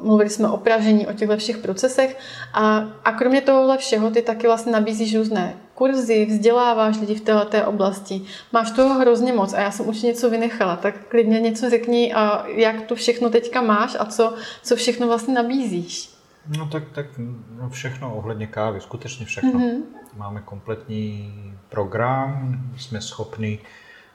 [0.04, 2.18] mluvili jsme o pražení, o těchto všech procesech.
[2.54, 7.66] A, a kromě tohohle všeho ty taky vlastně nabízíš různé kurzy, vzděláváš lidi v této
[7.66, 8.22] oblasti.
[8.52, 12.48] Máš toho hrozně moc a já jsem určitě něco vynechala, tak klidně něco řekni, a
[12.48, 16.10] jak to všechno teďka máš a co, co všechno vlastně nabízíš.
[16.58, 17.06] No tak, tak
[17.62, 19.52] no všechno ohledně kávy, skutečně všechno.
[19.52, 19.82] Mm-hmm.
[20.18, 21.34] Máme kompletní
[21.70, 23.60] program, jsme schopni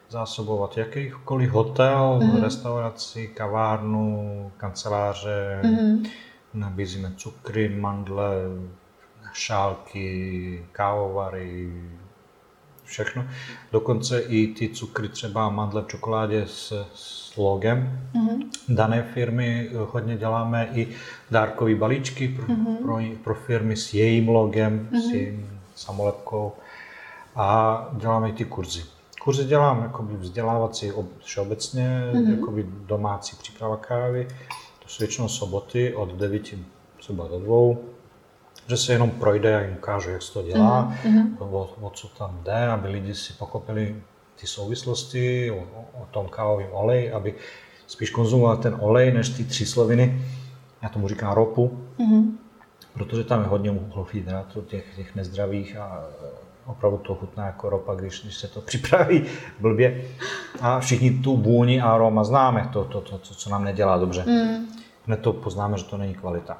[0.09, 2.43] zásobovat jakýkoliv hotel, mm-hmm.
[2.43, 6.09] restauraci, kavárnu, kanceláře, mm-hmm.
[6.55, 8.33] nabízíme cukry, mandle,
[9.37, 11.72] šálky, kávovary,
[12.87, 13.24] všechno.
[13.72, 18.51] Dokonce i ty cukry, třeba mandle v čokoládě s, s logem mm-hmm.
[18.68, 19.70] dané firmy.
[19.91, 20.89] Hodně děláme i
[21.30, 22.76] dárkové balíčky pro, mm-hmm.
[22.82, 25.11] pro, pro firmy s jejím logem, mm-hmm.
[25.11, 26.53] s jejím samolepkou
[27.37, 28.84] a děláme i ty kurzy.
[29.22, 30.93] Kurzy dělám jakoby vzdělávací
[31.24, 32.30] všeobecně, mm-hmm.
[32.30, 34.28] jakoby domácí příprava kávy.
[34.82, 36.55] To jsou většinou soboty od 9
[36.99, 37.95] třeba do 2
[38.67, 41.37] že se jenom projde a jim ukážu, jak se to dělá, mm-hmm.
[41.39, 43.97] o, o co tam jde, aby lidi si pochopili
[44.41, 47.35] ty souvislosti o, o tom kávovém oleji, aby
[47.87, 50.23] spíš konzumovali ten olej, než ty tři sloviny.
[50.83, 52.33] Já tomu říkám ropu, mm-hmm.
[52.93, 56.05] protože tam je hodně uhlohydrátů, těch, těch nezdravých a
[56.67, 59.25] opravdu to chutná jako ropa, když, když se to připraví
[59.61, 60.05] blbě.
[60.61, 64.25] A všichni tu vůni a aroma známe, to, to, to, to, co nám nedělá dobře.
[64.27, 64.67] Mm.
[65.07, 66.59] Hned to poznáme, že to není kvalita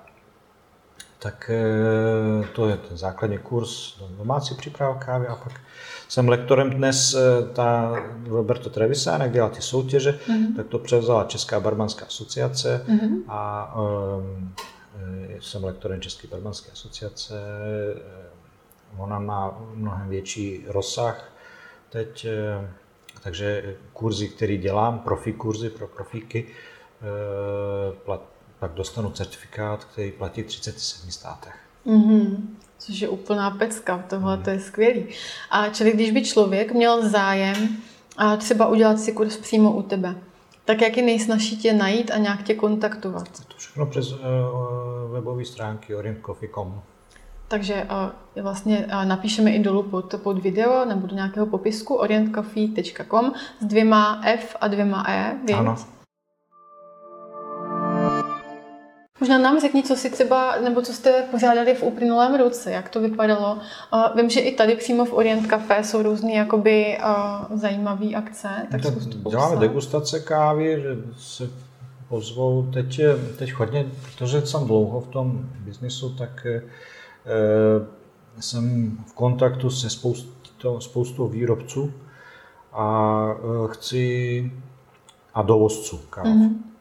[1.27, 5.61] tak eh, to je ten základní kurz domácí příprava kávy a pak
[6.09, 7.97] jsem lektorem dnes, eh, ta
[8.29, 10.57] Roberto Trevisánek dělá ty soutěže, mm-hmm.
[10.57, 13.23] tak to převzala Česká barmanská asociace mm-hmm.
[13.29, 14.55] a um,
[15.41, 17.35] jsem lektorem České barmanské asociace.
[18.99, 21.33] Ona má mnohem větší rozsah
[21.91, 22.27] teď,
[23.23, 26.47] takže kurzy, které dělám, profi kurzy pro profíky,
[28.59, 31.55] pak dostanu certifikát, který platí v 37 státech.
[31.87, 32.37] Mm-hmm.
[32.79, 34.43] Což je úplná pecka, tohle mm.
[34.43, 35.07] to je skvělý.
[35.51, 37.69] A čili když by člověk měl zájem
[38.17, 40.17] a třeba udělat si kurz přímo u tebe,
[40.65, 43.29] tak jak je nejsnažší tě najít a nějak tě kontaktovat?
[43.49, 44.19] To všechno přes uh,
[45.13, 46.83] webové stránky orientcoffee.com.
[47.49, 47.87] Takže
[48.37, 53.65] uh, vlastně uh, napíšeme i dolů pod, pod video nebo do nějakého popisku orientcoffee.com s
[53.65, 55.57] dvěma F a dvěma E, víc?
[55.57, 55.77] Ano.
[59.27, 63.01] Možná nám řekni, co si třeba, nebo co jste pořádali v uplynulém roce, jak to
[63.01, 63.59] vypadalo.
[63.93, 68.49] Uh, vím, že i tady přímo v Orient Café jsou různé jakoby uh, zajímavé akce.
[68.71, 68.95] Tak tak
[69.31, 71.51] děláme degustace kávy, že se
[72.09, 73.01] pozvou teď,
[73.39, 76.63] teď hodně, protože jsem dlouho v tom biznisu, tak eh,
[78.41, 81.93] jsem v kontaktu se spoustou, spoustou výrobců
[82.73, 84.53] a eh, chci
[85.35, 86.29] a dovozců kávy.
[86.29, 86.76] Mm-hmm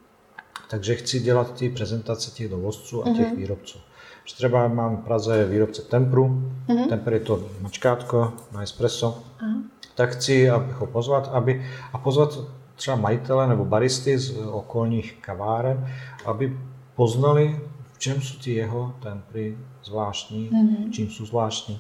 [0.70, 3.38] takže chci dělat ty prezentace těch dovozců a těch mm-hmm.
[3.38, 3.80] výrobců.
[4.26, 6.90] Že třeba mám v Praze výrobce Tempru, mm-hmm.
[6.90, 9.62] Temper je to mačkátko na espresso, mm-hmm.
[9.96, 12.40] tak chci abych ho pozvat, aby, a pozvat
[12.76, 15.88] třeba majitele nebo baristy z okolních kaváren,
[16.26, 16.60] aby
[16.96, 17.60] poznali,
[17.94, 20.92] v čem jsou ty jeho tempry zvláštní, mm-hmm.
[20.92, 21.80] čím jsou zvláštní.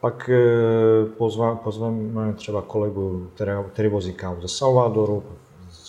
[0.00, 5.22] Pak eh, pozva, pozveme třeba kolegu, který, který vozí kávu ze Salvadoru,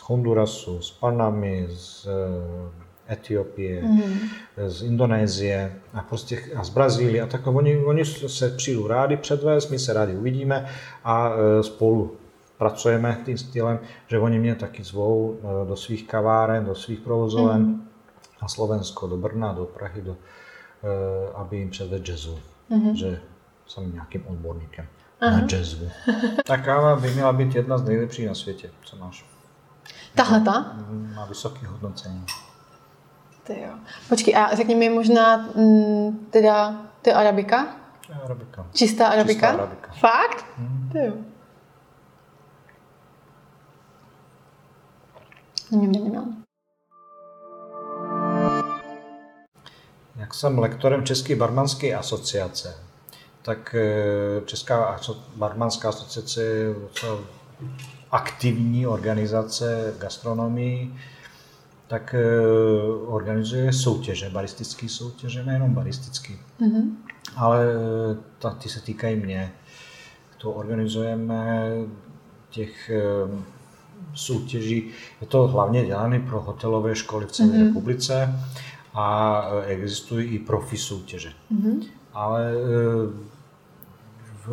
[0.10, 4.02] Hondurasu, z Panamy, z eh, Etiopie, mm.
[4.68, 7.48] z Indonésie a, prostě, a z Brazílie a tak.
[7.48, 10.70] Oni, oni se přijdou rádi předvést, my se rádi uvidíme
[11.04, 12.16] a eh, spolu
[12.58, 17.62] pracujeme tím stylem, že oni mě taky zvou eh, do svých kaváren, do svých provozoven
[17.62, 17.88] mm.
[18.42, 20.16] na Slovensko, do Brna, do Prahy, do,
[21.36, 22.40] aby jim předvedl jazzu,
[22.70, 22.96] mm.
[22.96, 23.20] že
[23.68, 24.86] jsem nějakým odborníkem
[25.22, 25.42] Aha.
[25.42, 25.90] na jazzu.
[26.46, 29.39] Ta káva by měla být jedna z nejlepších na světě, co máš.
[30.16, 30.76] Tahle ta?
[31.16, 32.26] Má vysoké hodnocení.
[33.44, 33.74] Ty jo.
[34.10, 37.68] Počkej, a řekni mi možná mm, teda, ty arabika?
[38.26, 38.66] Arabika.
[38.74, 39.48] Čistá arabika?
[39.48, 39.92] Čistá arabika.
[39.92, 40.46] Fakt?
[40.58, 40.90] Hmm.
[40.92, 41.14] Ty jo.
[50.16, 52.76] Jak jsem lektorem České barmanské asociace,
[53.42, 55.00] tak eh, Česká
[55.36, 56.76] barmanská asociace je
[58.12, 60.96] aktivní organizace gastronomii,
[61.88, 62.42] tak eh,
[63.06, 66.92] organizuje soutěže, baristické soutěže, nejenom baristické, mm-hmm.
[67.36, 69.52] ale eh, ta, ty se týkají mě.
[70.38, 71.72] To organizujeme
[72.50, 73.02] těch eh,
[74.14, 74.92] soutěží,
[75.22, 77.68] je to hlavně dělané pro hotelové školy v celé mm-hmm.
[77.68, 78.40] republice
[78.94, 81.34] a existují i profi soutěže.
[81.52, 81.86] Mm-hmm.
[82.14, 82.54] Ale
[84.46, 84.50] v,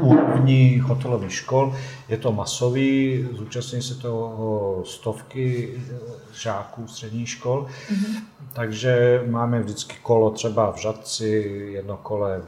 [0.00, 1.74] úrovni hotelových škol.
[2.08, 5.74] Je to masový, zúčastní se toho stovky
[6.32, 8.22] žáků středních škol, mm-hmm.
[8.52, 11.28] takže máme vždycky kolo třeba v Žadci,
[11.72, 12.42] jedno kole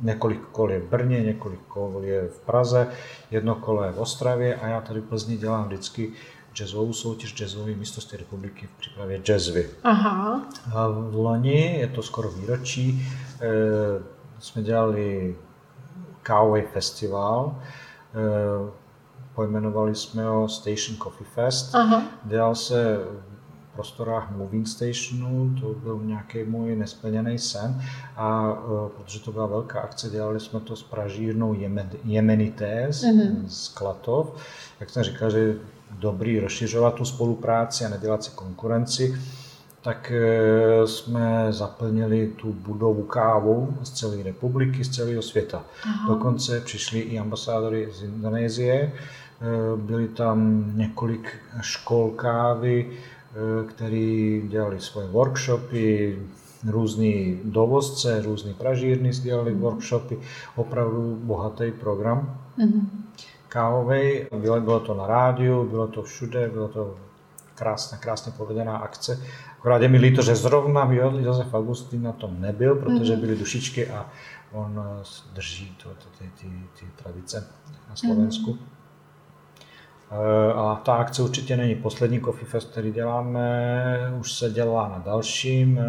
[0.00, 2.88] několik kol je v Brně, několik kol je v Praze,
[3.30, 6.12] jedno kolo je v Ostravě a já tady v Plzni dělám vždycky
[6.54, 9.70] jazzovou soutěž jazzové mistrovství republiky v přípravě jazzvy.
[9.84, 10.42] Aha.
[10.74, 13.06] A v loni, je to skoro výročí,
[13.40, 13.48] e,
[14.38, 15.36] jsme dělali
[16.22, 18.80] kávový festival, e,
[19.34, 21.74] pojmenovali jsme ho Station Coffee Fest.
[21.74, 22.02] Aha.
[22.24, 22.98] Dělal se
[23.80, 27.82] prostorách moving stationu, to byl nějaký můj nesplněný sen
[28.16, 31.56] a uh, protože to byla velká akce, dělali jsme to s pražírnou
[32.04, 33.46] Jemenités mm-hmm.
[33.46, 34.36] z Klatov.
[34.80, 35.54] Jak jsem říkal, že
[35.90, 39.20] dobrý rozšiřovat tu spolupráci a nedělat si konkurenci,
[39.82, 45.64] tak e, jsme zaplnili tu budovu kávou z celé republiky, z celého světa.
[45.84, 46.08] Aha.
[46.08, 48.92] Dokonce přišli i ambasádory z Indonésie, e,
[49.76, 56.18] byli tam několik škol kávy, e, který dělali svoje workshopy,
[56.68, 59.60] různí dovozce, různí pražírny dělali mm.
[59.60, 60.18] workshopy,
[60.56, 62.38] opravdu bohatý program.
[62.56, 63.00] Mm
[63.50, 64.26] kávovej.
[64.36, 66.94] Bylo, bylo to na rádiu, bylo to všude, bylo to
[67.60, 69.20] krásná, krásně povedená akce.
[69.58, 73.20] Akorát je mi líto, že zrovna Josef Augustín na tom nebyl, protože mhm.
[73.20, 74.06] byly dušičky a
[74.52, 76.48] on eh, drží to, to, ty, ty,
[76.80, 77.48] ty tradice
[77.88, 78.52] na Slovensku.
[78.52, 78.58] Mm.
[80.56, 85.78] A ta akce určitě není poslední Coffee Fest, který děláme, už se dělá na dalším.
[85.78, 85.84] Eh,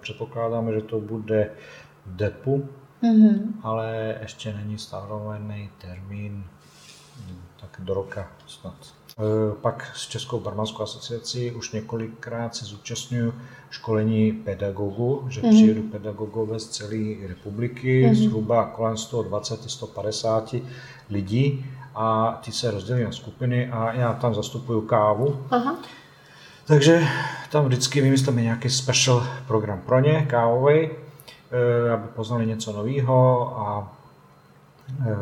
[0.00, 1.50] předpokládáme, že to bude
[2.06, 2.68] v Depu,
[3.02, 3.38] mm-hmm.
[3.62, 6.44] ale ještě není stanovený termín
[7.60, 8.74] tak do roka snad.
[9.18, 13.34] E, pak s Českou barmanskou asociací už několikrát se zúčastňuju
[13.70, 15.50] školení pedagogů, že mm-hmm.
[15.50, 18.14] přijedu pedagogové z celé republiky, mm-hmm.
[18.14, 20.62] zhruba kolem 120-150
[21.10, 25.46] lidí a ty se rozdělí na skupiny a já tam zastupuju kávu.
[25.50, 25.76] Aha.
[26.66, 27.08] Takže
[27.50, 30.90] tam vždycky vymyslíme nějaký special program pro ně, kávový, e,
[31.90, 33.92] aby poznali něco nového a
[35.00, 35.14] e,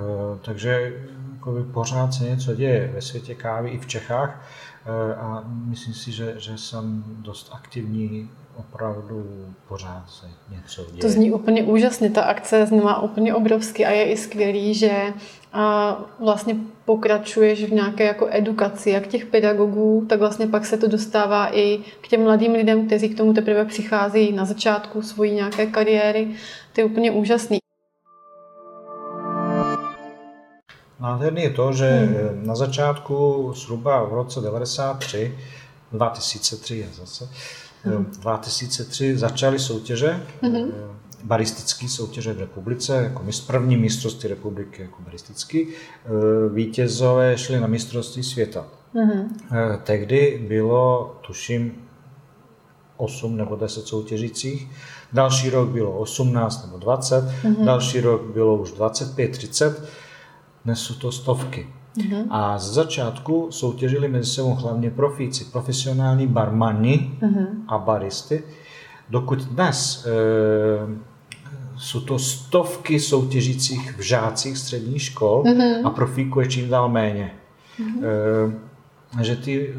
[0.42, 0.92] takže
[1.40, 4.46] jakoby pořád se něco děje ve světě kávy i v Čechách
[4.86, 9.26] eh, a myslím si, že, že jsem dost aktivní opravdu
[9.68, 11.00] pořád se něco děje.
[11.00, 15.12] To zní úplně úžasně, ta akce znamená úplně obrovský a je i skvělý, že
[15.52, 20.88] a vlastně pokračuješ v nějaké jako edukaci, jak těch pedagogů, tak vlastně pak se to
[20.88, 25.66] dostává i k těm mladým lidem, kteří k tomu teprve přichází na začátku svojí nějaké
[25.66, 26.28] kariéry.
[26.72, 27.60] To je úplně úžasný.
[31.00, 32.46] Nádherný je to, že hmm.
[32.46, 35.38] na začátku zhruba v roce 93,
[35.92, 37.28] 2003 je zase,
[37.82, 38.04] hmm.
[38.04, 40.72] 2003 začaly soutěže, hmm.
[41.24, 45.66] baristické soutěže v republice, jako první mistrovství republiky jako baristický.
[45.68, 46.08] Eh,
[46.54, 48.66] vítězové šli na mistrovství světa.
[48.94, 49.36] Hmm.
[49.84, 51.74] Tehdy bylo, tuším,
[53.00, 54.70] 8 nebo 10 soutěžících.
[55.12, 57.64] Další rok bylo 18 nebo 20, mm-hmm.
[57.64, 59.88] další rok bylo už 25, 30
[60.70, 61.66] dnes jsou to stovky.
[61.96, 62.26] Mm-hmm.
[62.30, 67.46] A z začátku soutěžili mezi sebou hlavně profíci, profesionální barmani mm-hmm.
[67.68, 68.42] a baristy,
[69.08, 70.10] dokud dnes e,
[71.78, 75.86] jsou to stovky soutěžících v žácích středních škol mm-hmm.
[75.86, 77.34] a profíků je čím dál méně.
[77.80, 78.04] Mm-hmm.
[79.20, 79.74] E, že ty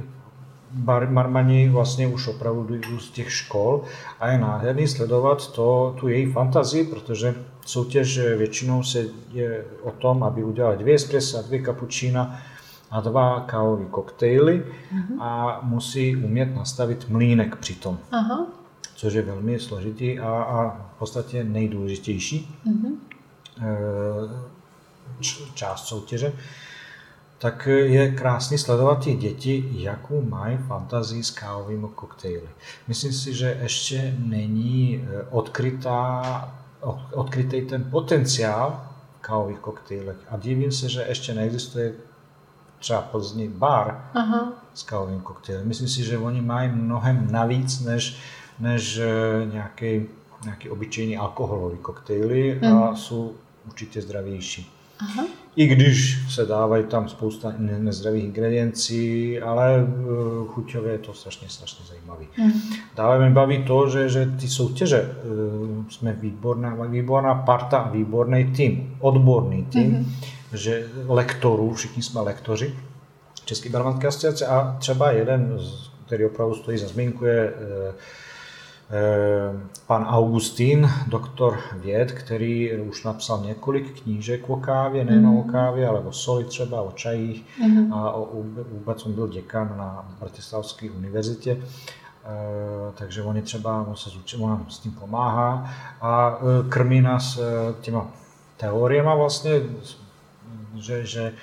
[0.73, 3.83] bar, barmani vlastně už opravdu jdou z těch škol
[4.19, 10.23] a je nádherný sledovat to, tu její fantazii, protože soutěž většinou se je o tom,
[10.23, 12.39] aby udělali dvě espressa, dvě cappuccina
[12.91, 15.21] a dva kávové koktejly uh-huh.
[15.21, 17.97] a musí umět nastavit mlínek přitom.
[18.11, 18.47] Aha.
[18.95, 22.97] Což je velmi složitý a, a v podstatě nejdůležitější uh-huh.
[25.53, 26.33] část soutěže
[27.41, 32.49] tak je krásný sledovat ty děti, jakou mají fantazii s kávovými koktejly.
[32.87, 36.21] Myslím si, že ještě není eh, odkrytá
[37.13, 38.85] odkrytý ten potenciál
[39.17, 40.17] v kávových koktejlech.
[40.29, 41.93] A divím se, že ještě neexistuje
[42.79, 44.53] třeba Plzni bar Aha.
[44.73, 45.67] s kávovým koktejlem.
[45.67, 48.17] Myslím si, že oni mají mnohem navíc než,
[48.59, 50.05] než eh, nějaký,
[50.43, 52.67] nějaký obyčejný alkoholový koktejly mm.
[52.67, 52.95] a mhm.
[52.95, 53.33] jsou
[53.65, 54.80] určitě zdravější.
[55.01, 55.25] Aha.
[55.55, 59.87] I když se dávají tam spousta nezdravých ingrediencí, ale eh,
[60.47, 62.25] chuťově je to strašně, strašně zajímavé.
[62.37, 62.51] Mm.
[62.95, 68.95] Dále mě baví to, že, že ty soutěže, eh, jsme výborná, výborná parta výborný tým,
[68.99, 70.11] odborný tým, mm.
[70.53, 72.75] že lektorů, všichni jsme lektoři
[73.45, 75.59] České barmanské asociace a třeba jeden,
[76.05, 77.53] který opravdu stojí za zmínku, je
[79.87, 85.37] pan Augustín, doktor věd, který už napsal několik knížek o kávě, nejen mm.
[85.37, 87.93] o kávě, ale o soli třeba, o čajích mm.
[87.93, 91.57] a o, vůbec on byl děkan na Bratislavské univerzitě.
[92.93, 95.69] takže oni třeba, on se zúčil, on nám s tím pomáhá
[96.01, 96.39] a
[96.69, 97.39] krmí nás
[97.81, 98.07] těma
[98.57, 99.51] teoriema vlastně,
[100.75, 101.33] že, že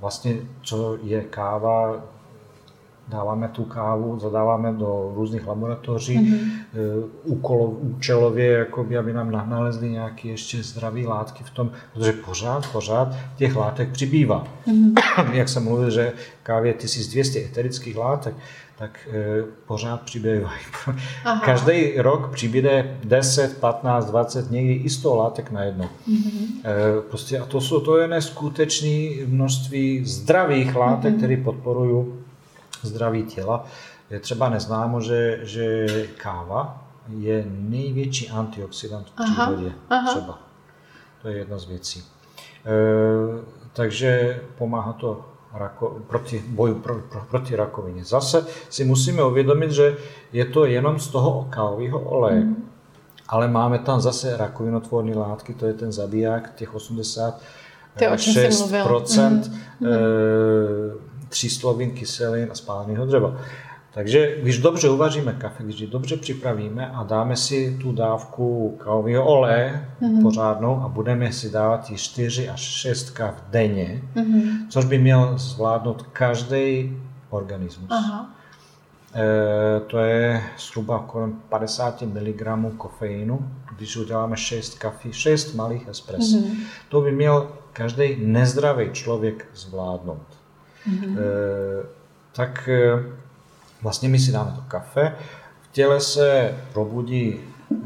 [0.00, 2.02] vlastně co je káva,
[3.08, 7.04] dáváme tu kávu, zadáváme do různých laboratoří, mm-hmm.
[7.24, 13.08] úkolo, účelově, jakoby, aby nám nalezli nějaké ještě zdravé látky v tom, protože pořád, pořád
[13.36, 14.44] těch látek přibývá.
[14.66, 15.32] Mm-hmm.
[15.32, 16.12] Jak jsem mluvil, že
[16.42, 18.34] kávě 1200 eterických látek,
[18.78, 20.60] tak e, pořád přibývají.
[21.44, 25.84] Každý rok přibyde 10, 15, 20, někdy i 100 látek najednou.
[25.84, 26.60] Mm-hmm.
[26.64, 31.18] E, prostě, a to, jsou, to je neskutečné množství zdravých látek, mm-hmm.
[31.18, 32.04] které podporují
[32.86, 33.64] zdraví těla.
[34.10, 35.86] Je třeba neznámo, že, že
[36.16, 39.72] káva je největší antioxidant v přírodě.
[39.90, 40.38] Aha, Třeba.
[41.22, 42.00] To je jedna z věcí.
[42.00, 42.04] E,
[43.72, 48.04] takže pomáhá to rako, proti boju pro, pro, proti rakovině.
[48.04, 49.96] Zase si musíme uvědomit, že
[50.32, 52.40] je to jenom z toho kávového oleje.
[52.40, 52.70] Mm.
[53.28, 59.86] Ale máme tam zase rakovinotvorné látky, to je ten zabiják, těch 86 procent mm.
[59.86, 59.90] e,
[61.28, 63.36] tříslovin kyselin a spáleného dřeva.
[63.96, 69.24] Takže když dobře uvaříme kafe, když ji dobře připravíme a dáme si tu dávku kávového
[69.24, 70.22] oleje mm-hmm.
[70.22, 74.68] pořádnou a budeme si dávat ji 4 až 6 káv denně, mm-hmm.
[74.68, 76.96] což by měl zvládnout každý
[77.30, 77.90] organismus.
[77.90, 78.30] Aha.
[79.14, 86.36] E, to je zhruba kolem 50 mg kofeinu, když uděláme 6 kafí, 6 malých espresso.
[86.36, 86.56] Mm-hmm.
[86.88, 90.35] To by měl každý nezdravý člověk zvládnout.
[90.88, 91.18] Mm-hmm.
[92.32, 93.04] Tak e,
[93.82, 95.16] vlastně my si dáme to kafe,
[95.62, 97.40] v těle se probudí,
[97.72, 97.76] e,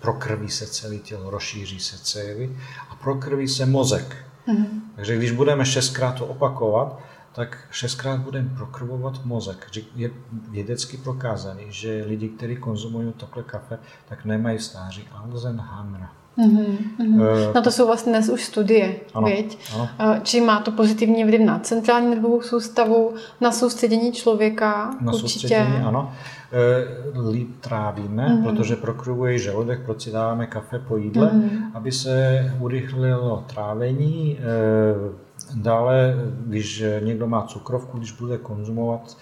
[0.00, 2.56] prokrví se celé tělo, rozšíří se cévy
[2.90, 4.16] a prokrví se mozek.
[4.48, 4.80] Mm-hmm.
[4.96, 7.00] Takže když budeme šestkrát to opakovat,
[7.32, 9.70] tak šestkrát budeme prokrvovat mozek.
[9.94, 10.10] Je
[10.50, 13.78] vědecky prokázaný, že lidi, kteří konzumují takhle kafe,
[14.08, 16.21] tak nemají stáří Alzheimera.
[16.38, 17.52] Mm-hmm, mm-hmm.
[17.54, 19.58] No to jsou vlastně dnes už studie, ano, viď?
[19.74, 19.88] Ano.
[19.98, 24.96] Eh, či má to pozitivní vliv na centrální nervovou soustavu, na soustředění člověka?
[25.00, 25.20] Na určitě.
[25.20, 26.12] soustředění, ano.
[26.52, 28.42] E, líp trávíme, mm-hmm.
[28.42, 31.70] protože prokrvuje žaludek, proč si dáváme kafe po jídle, mm-hmm.
[31.74, 34.38] aby se urychlilo trávení.
[34.38, 34.42] E,
[35.54, 36.14] dále,
[36.46, 39.16] když někdo má cukrovku, když bude konzumovat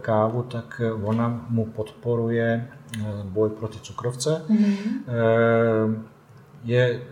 [0.00, 2.68] kávu, tak ona mu podporuje
[3.24, 4.42] boj proti cukrovce.
[4.50, 5.94] Mm-hmm
[6.64, 7.02] je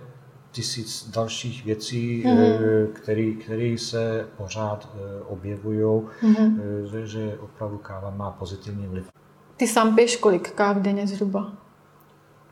[0.51, 3.37] tisíc dalších věcí, mm-hmm.
[3.45, 6.61] které se pořád eh, objevují, mm-hmm.
[6.91, 9.11] že, že opravdu káva má pozitivní vliv.
[9.57, 11.53] Ty sám piješ kolik káv denně zhruba?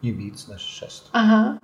[0.02, 1.10] I víc než šest.
[1.12, 1.59] Aha.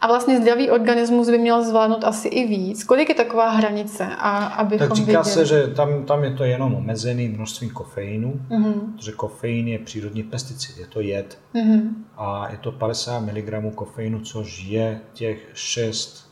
[0.00, 2.84] A vlastně zdravý organismus by měl zvládnout asi i víc.
[2.84, 4.06] Kolik je taková hranice?
[4.18, 5.24] A abychom tak říká viděli?
[5.24, 8.92] se, že tam, tam je to jenom omezený množství kofeinu, mm-hmm.
[8.96, 11.38] protože kofein je přírodní pesticid, je to jed.
[11.54, 11.90] Mm-hmm.
[12.16, 16.30] A je to 50 mg kofeinu, což je těch 6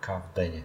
[0.00, 0.64] káv denně.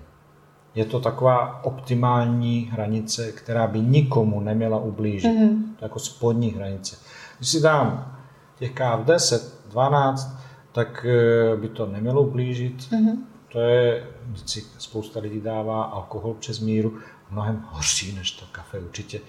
[0.76, 5.31] Je to taková optimální hranice, která by nikomu neměla ublížit.
[5.31, 5.64] Mm-hmm.
[5.80, 6.95] To jako spodní hranice.
[7.38, 8.18] Když si dám
[8.60, 10.37] těch káv 10, 12,
[10.71, 12.77] tak eh, by to nemělo ublížit.
[12.77, 13.17] Mm-hmm.
[13.51, 16.97] To je, vždycky spousta lidí dává alkohol přes míru,
[17.31, 19.19] mnohem horší než to kafe určitě.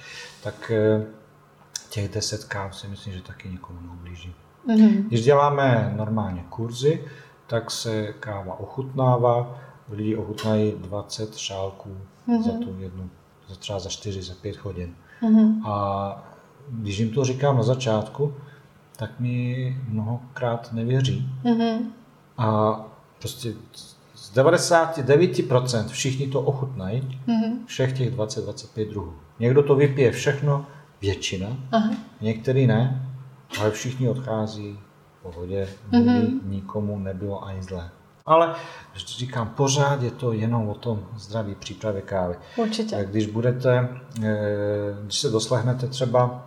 [0.42, 1.06] Tak eh,
[1.90, 4.34] těch 10 káv si myslím, že taky nikomu neublíží.
[4.68, 5.04] Mm-hmm.
[5.08, 7.04] Když děláme normálně kurzy,
[7.46, 9.58] tak se káva ochutnává,
[9.90, 11.96] lidi ochutnají 20 šálků
[12.28, 12.42] mm-hmm.
[12.42, 13.10] za tu jednu,
[13.48, 14.94] za třeba za 4, za 5 hodin.
[15.22, 15.66] Mm-hmm.
[15.66, 16.34] A
[16.68, 18.34] když jim to říkám na začátku,
[18.96, 21.28] tak mi mnohokrát nevěří.
[21.44, 21.78] Mm-hmm.
[22.38, 22.80] A
[23.18, 23.52] prostě
[24.14, 27.52] z 99% všichni to ochutnají, mm-hmm.
[27.66, 29.14] všech těch 20-25 druhů.
[29.38, 30.66] Někdo to vypije všechno,
[31.00, 31.90] většina, Aha.
[32.20, 33.10] některý ne,
[33.60, 34.78] ale všichni odchází
[35.18, 36.40] v pohodě, mm-hmm.
[36.44, 37.90] nikomu nebylo ani zlé.
[38.26, 38.54] Ale
[38.96, 42.34] říkám, pořád je to jenom o tom zdraví přípravě kávy.
[42.56, 43.06] Určitě.
[43.10, 43.88] Když budete,
[44.22, 44.32] eh,
[45.02, 46.46] když se doslehnete třeba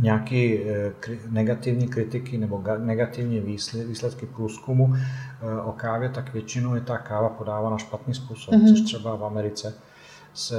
[0.00, 0.92] nějaké eh,
[1.30, 3.40] negativní kritiky nebo negativní
[3.86, 8.68] výsledky průzkumu eh, o kávě, tak většinou je ta káva podávána špatným způsobem, mm-hmm.
[8.68, 9.74] což třeba v Americe
[10.34, 10.56] se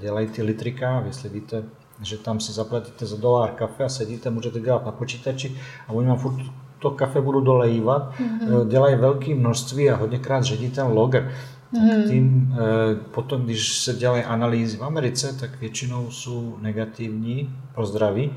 [0.00, 1.62] dělají ty litry kávy, jestli víte,
[2.02, 5.56] že tam si zaplatíte za dolar kafe a sedíte, můžete dělat na počítači
[5.88, 6.36] a oni vám furt
[6.78, 8.68] to kafe budou dolejívat, mm-hmm.
[8.68, 11.32] dělají velké množství a hodněkrát ředí ten logger.
[11.72, 12.02] Hmm.
[12.08, 18.30] tím eh, potom, když se dělají analýzy v Americe, tak většinou jsou negativní pro zdraví.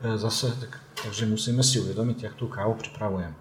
[0.00, 3.34] Eh, zase, tak, takže musíme si uvědomit, jak tu kávu připravujeme.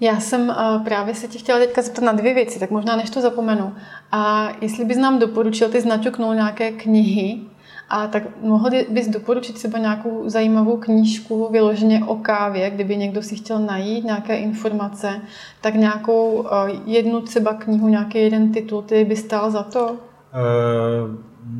[0.00, 0.54] Já jsem
[0.84, 3.74] právě se tě chtěla teďka zeptat na dvě věci, tak možná než to zapomenu.
[4.12, 7.40] A jestli bys nám doporučil, ty značoknul nějaké knihy,
[7.88, 13.36] a tak mohl bys doporučit třeba nějakou zajímavou knížku vyloženě o kávě, kdyby někdo si
[13.36, 15.20] chtěl najít nějaké informace,
[15.60, 16.46] tak nějakou
[16.86, 19.90] jednu třeba knihu, nějaký jeden titul, ty by stál za to?
[19.90, 19.96] Uh,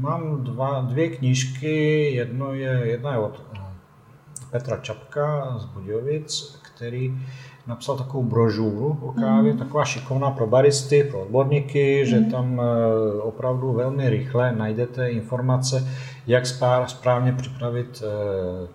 [0.01, 3.61] mám dva, dvě knížky, jedno je, jedna je od eh,
[4.51, 7.15] Petra Čapka z Budějovic, který
[7.67, 9.59] napsal takovou brožuru o kávě, mm.
[9.59, 12.07] taková šikovná pro baristy, pro odborníky, mm.
[12.07, 15.89] že tam eh, opravdu velmi rychle najdete informace,
[16.27, 16.47] jak
[16.87, 18.69] správně připravit eh,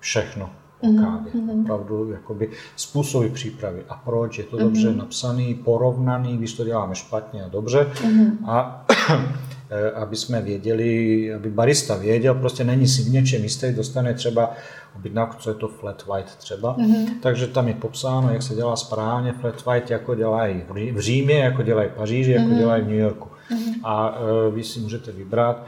[0.00, 0.50] všechno
[0.80, 1.32] o mhm, kávě.
[1.32, 1.62] Mm-hmm.
[1.62, 4.60] Opravdu jakoby způsoby přípravy a proč je to mm-hmm.
[4.60, 7.90] dobře napsaný, porovnaný, když to děláme špatně a dobře.
[7.94, 8.30] Mm-hmm.
[8.46, 8.86] A
[9.94, 14.50] aby jsme věděli, aby barista věděl, prostě není si v něčem jistý, dostane třeba
[14.96, 16.76] objednávku, co je to flat white třeba.
[16.76, 17.08] Mm-hmm.
[17.22, 20.62] Takže tam je popsáno, jak se dělá správně flat white, jako dělají
[20.92, 22.58] v Římě, jako dělají v Paříži, jako mm-hmm.
[22.58, 23.28] dělají v New Yorku.
[23.28, 23.74] Mm-hmm.
[23.82, 25.66] A uh, vy si můžete vybrat,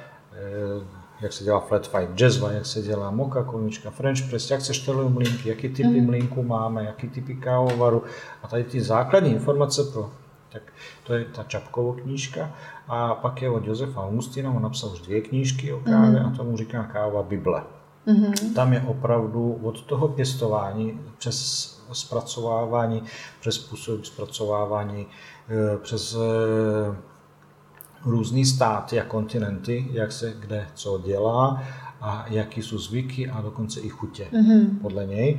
[0.78, 0.82] uh,
[1.20, 4.74] jak se dělá flat white jazva, jak se dělá moka, konička, french press, jak se
[4.74, 6.06] štelují mlínky, jaký typy mm.
[6.06, 8.02] mlínku máme, jaký typy kávovaru
[8.42, 10.10] a tady ty základní informace pro
[10.52, 10.72] tak
[11.04, 12.54] to je ta Čapkovo knížka.
[12.88, 16.26] A pak je od Josefa Augustina, on napsal už dvě knížky o kávě mm.
[16.26, 17.62] a tomu říká káva Bible.
[18.06, 18.54] Mm-hmm.
[18.54, 23.02] Tam je opravdu od toho pěstování přes zpracovávání,
[23.40, 25.06] přes způsob zpracovávání,
[25.48, 26.96] eh, přes eh,
[28.04, 31.62] různý státy a kontinenty, jak se kde co dělá
[32.00, 34.78] a jaký jsou zvyky a dokonce i chutě mm-hmm.
[34.82, 35.38] podle něj.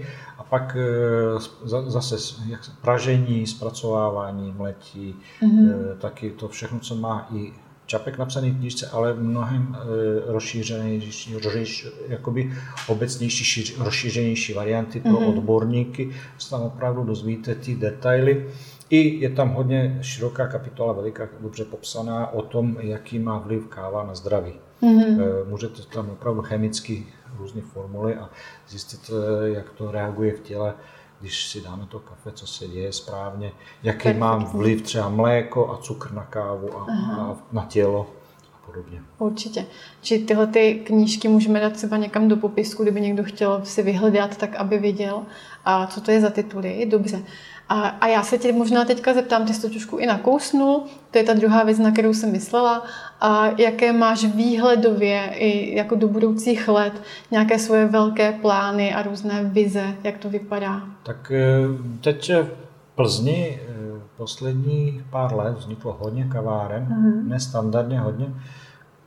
[0.49, 5.97] Pak eh, zase jak pražení, zpracovávání, mletí, mm-hmm.
[5.97, 7.53] taky to všechno, co má i
[7.87, 11.35] Čapek napsaný v knižce, ale mnohem e, rozšířenější,
[12.07, 12.51] jakoby
[12.87, 15.29] obecnější, rozšířenější varianty pro mm-hmm.
[15.29, 16.09] odborníky.
[16.37, 18.45] Se tam opravdu dozvíte ty detaily.
[18.89, 24.03] I je tam hodně široká kapitola, veliká, dobře popsaná o tom, jaký má vliv káva
[24.03, 24.53] na zdraví.
[24.83, 25.45] Mm-hmm.
[25.49, 27.05] Můžete tam opravdu chemicky
[27.39, 28.29] různé formuly a
[28.67, 29.11] zjistit,
[29.43, 30.73] jak to reaguje v těle
[31.19, 33.51] když si dáme to kafe, co se děje správně,
[33.83, 34.19] jaký Perfektní.
[34.19, 36.87] má vliv třeba mléko a cukr na kávu a,
[37.21, 38.09] a na tělo
[38.53, 39.01] a podobně.
[39.17, 39.65] Určitě.
[40.01, 44.37] Či tyhle ty knížky můžeme dát třeba někam do popisku, kdyby někdo chtěl si vyhledat,
[44.37, 45.21] tak aby věděl,
[45.65, 46.85] a co to je za tituly.
[46.85, 47.23] Dobře.
[47.69, 51.17] A, a já se tě možná teďka zeptám, ty jsi to trošku i nakousnul, to
[51.17, 52.85] je ta druhá věc, na kterou jsem myslela,
[53.21, 56.93] a jaké máš výhledově i jako do budoucích let
[57.31, 60.81] nějaké svoje velké plány a různé vize, jak to vypadá?
[61.03, 61.67] Tak eh,
[62.01, 62.49] teď v
[62.95, 63.77] Plzni eh,
[64.17, 67.27] poslední pár let vzniklo hodně kaváren, mm-hmm.
[67.27, 68.33] nestandardně hodně,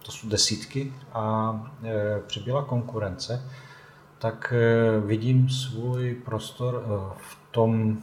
[0.02, 1.54] to jsou desítky a
[1.84, 3.42] e, přibyla konkurence,
[4.18, 7.98] tak e, vidím svůj prostor e, v tom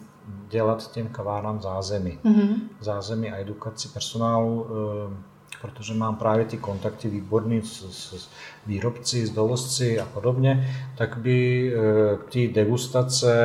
[0.50, 2.20] dělat těm kavárnám zázemí.
[2.26, 2.56] Mm-hmm.
[2.82, 8.30] Zázemí a edukaci personálu, eh, protože mám právě ty kontakty výborný s, s
[8.66, 13.38] výrobci, s dovozci a podobně, tak by eh, ty degustace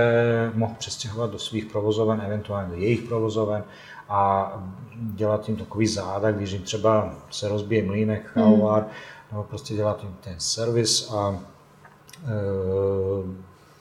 [0.54, 3.64] mohl přestěhovat do svých provozoven, eventuálně do jejich provozoven
[4.08, 4.52] a
[4.96, 8.88] dělat jim takový zádak, když jim třeba se rozbije mlínek, chalvár, mm.
[9.30, 11.38] nebo prostě dělat jim ten servis a e,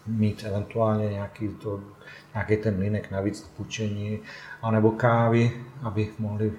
[0.07, 1.79] mít eventuálně nějaký to
[2.33, 4.19] nějaký ten mlínek navíc půjčení,
[4.61, 5.51] anebo kávy,
[5.83, 6.53] aby mohli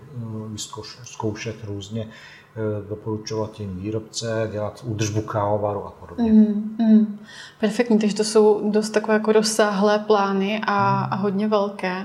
[0.55, 0.59] eh,
[1.05, 6.32] zkoušet různě eh, doporučovat tím výrobce, dělat údržbu kávovaru a podobně.
[6.32, 7.19] Mm, mm.
[7.61, 11.12] Perfektní, takže to jsou dost takové jako rozsáhlé plány a, mm.
[11.12, 12.05] a hodně velké.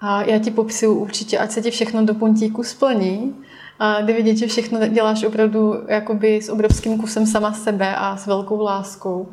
[0.00, 3.34] A já ti popřiju určitě, ať se ti všechno do puntíku splní,
[3.80, 8.26] a kdy vidět, že všechno děláš opravdu jakoby s obrovským kusem sama sebe a s
[8.26, 9.28] velkou láskou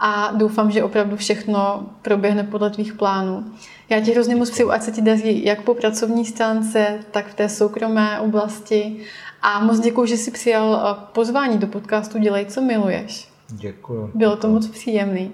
[0.00, 3.44] a doufám, že opravdu všechno proběhne podle tvých plánů.
[3.88, 7.34] Já ti hrozně moc přeju, ať se ti daří jak po pracovní stránce, tak v
[7.34, 8.96] té soukromé oblasti.
[9.42, 13.28] A moc děkuji, že jsi přijal eh, pozvání do podcastu Dělej, co miluješ.
[13.48, 14.10] Děkuji.
[14.14, 15.32] Bylo to moc příjemný.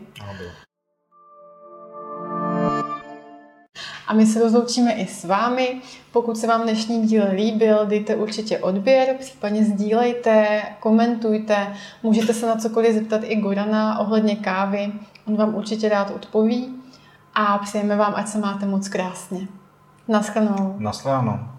[4.07, 5.81] A my se rozloučíme i s vámi.
[6.12, 11.74] Pokud se vám dnešní díl líbil, dejte určitě odběr, případně sdílejte, komentujte.
[12.03, 14.93] Můžete se na cokoliv zeptat i Gorana ohledně kávy.
[15.27, 16.74] On vám určitě rád odpoví.
[17.35, 19.49] A přejeme vám, ať se máte moc krásně.
[20.09, 20.74] Naschledanou.
[20.78, 21.56] Naschledanou.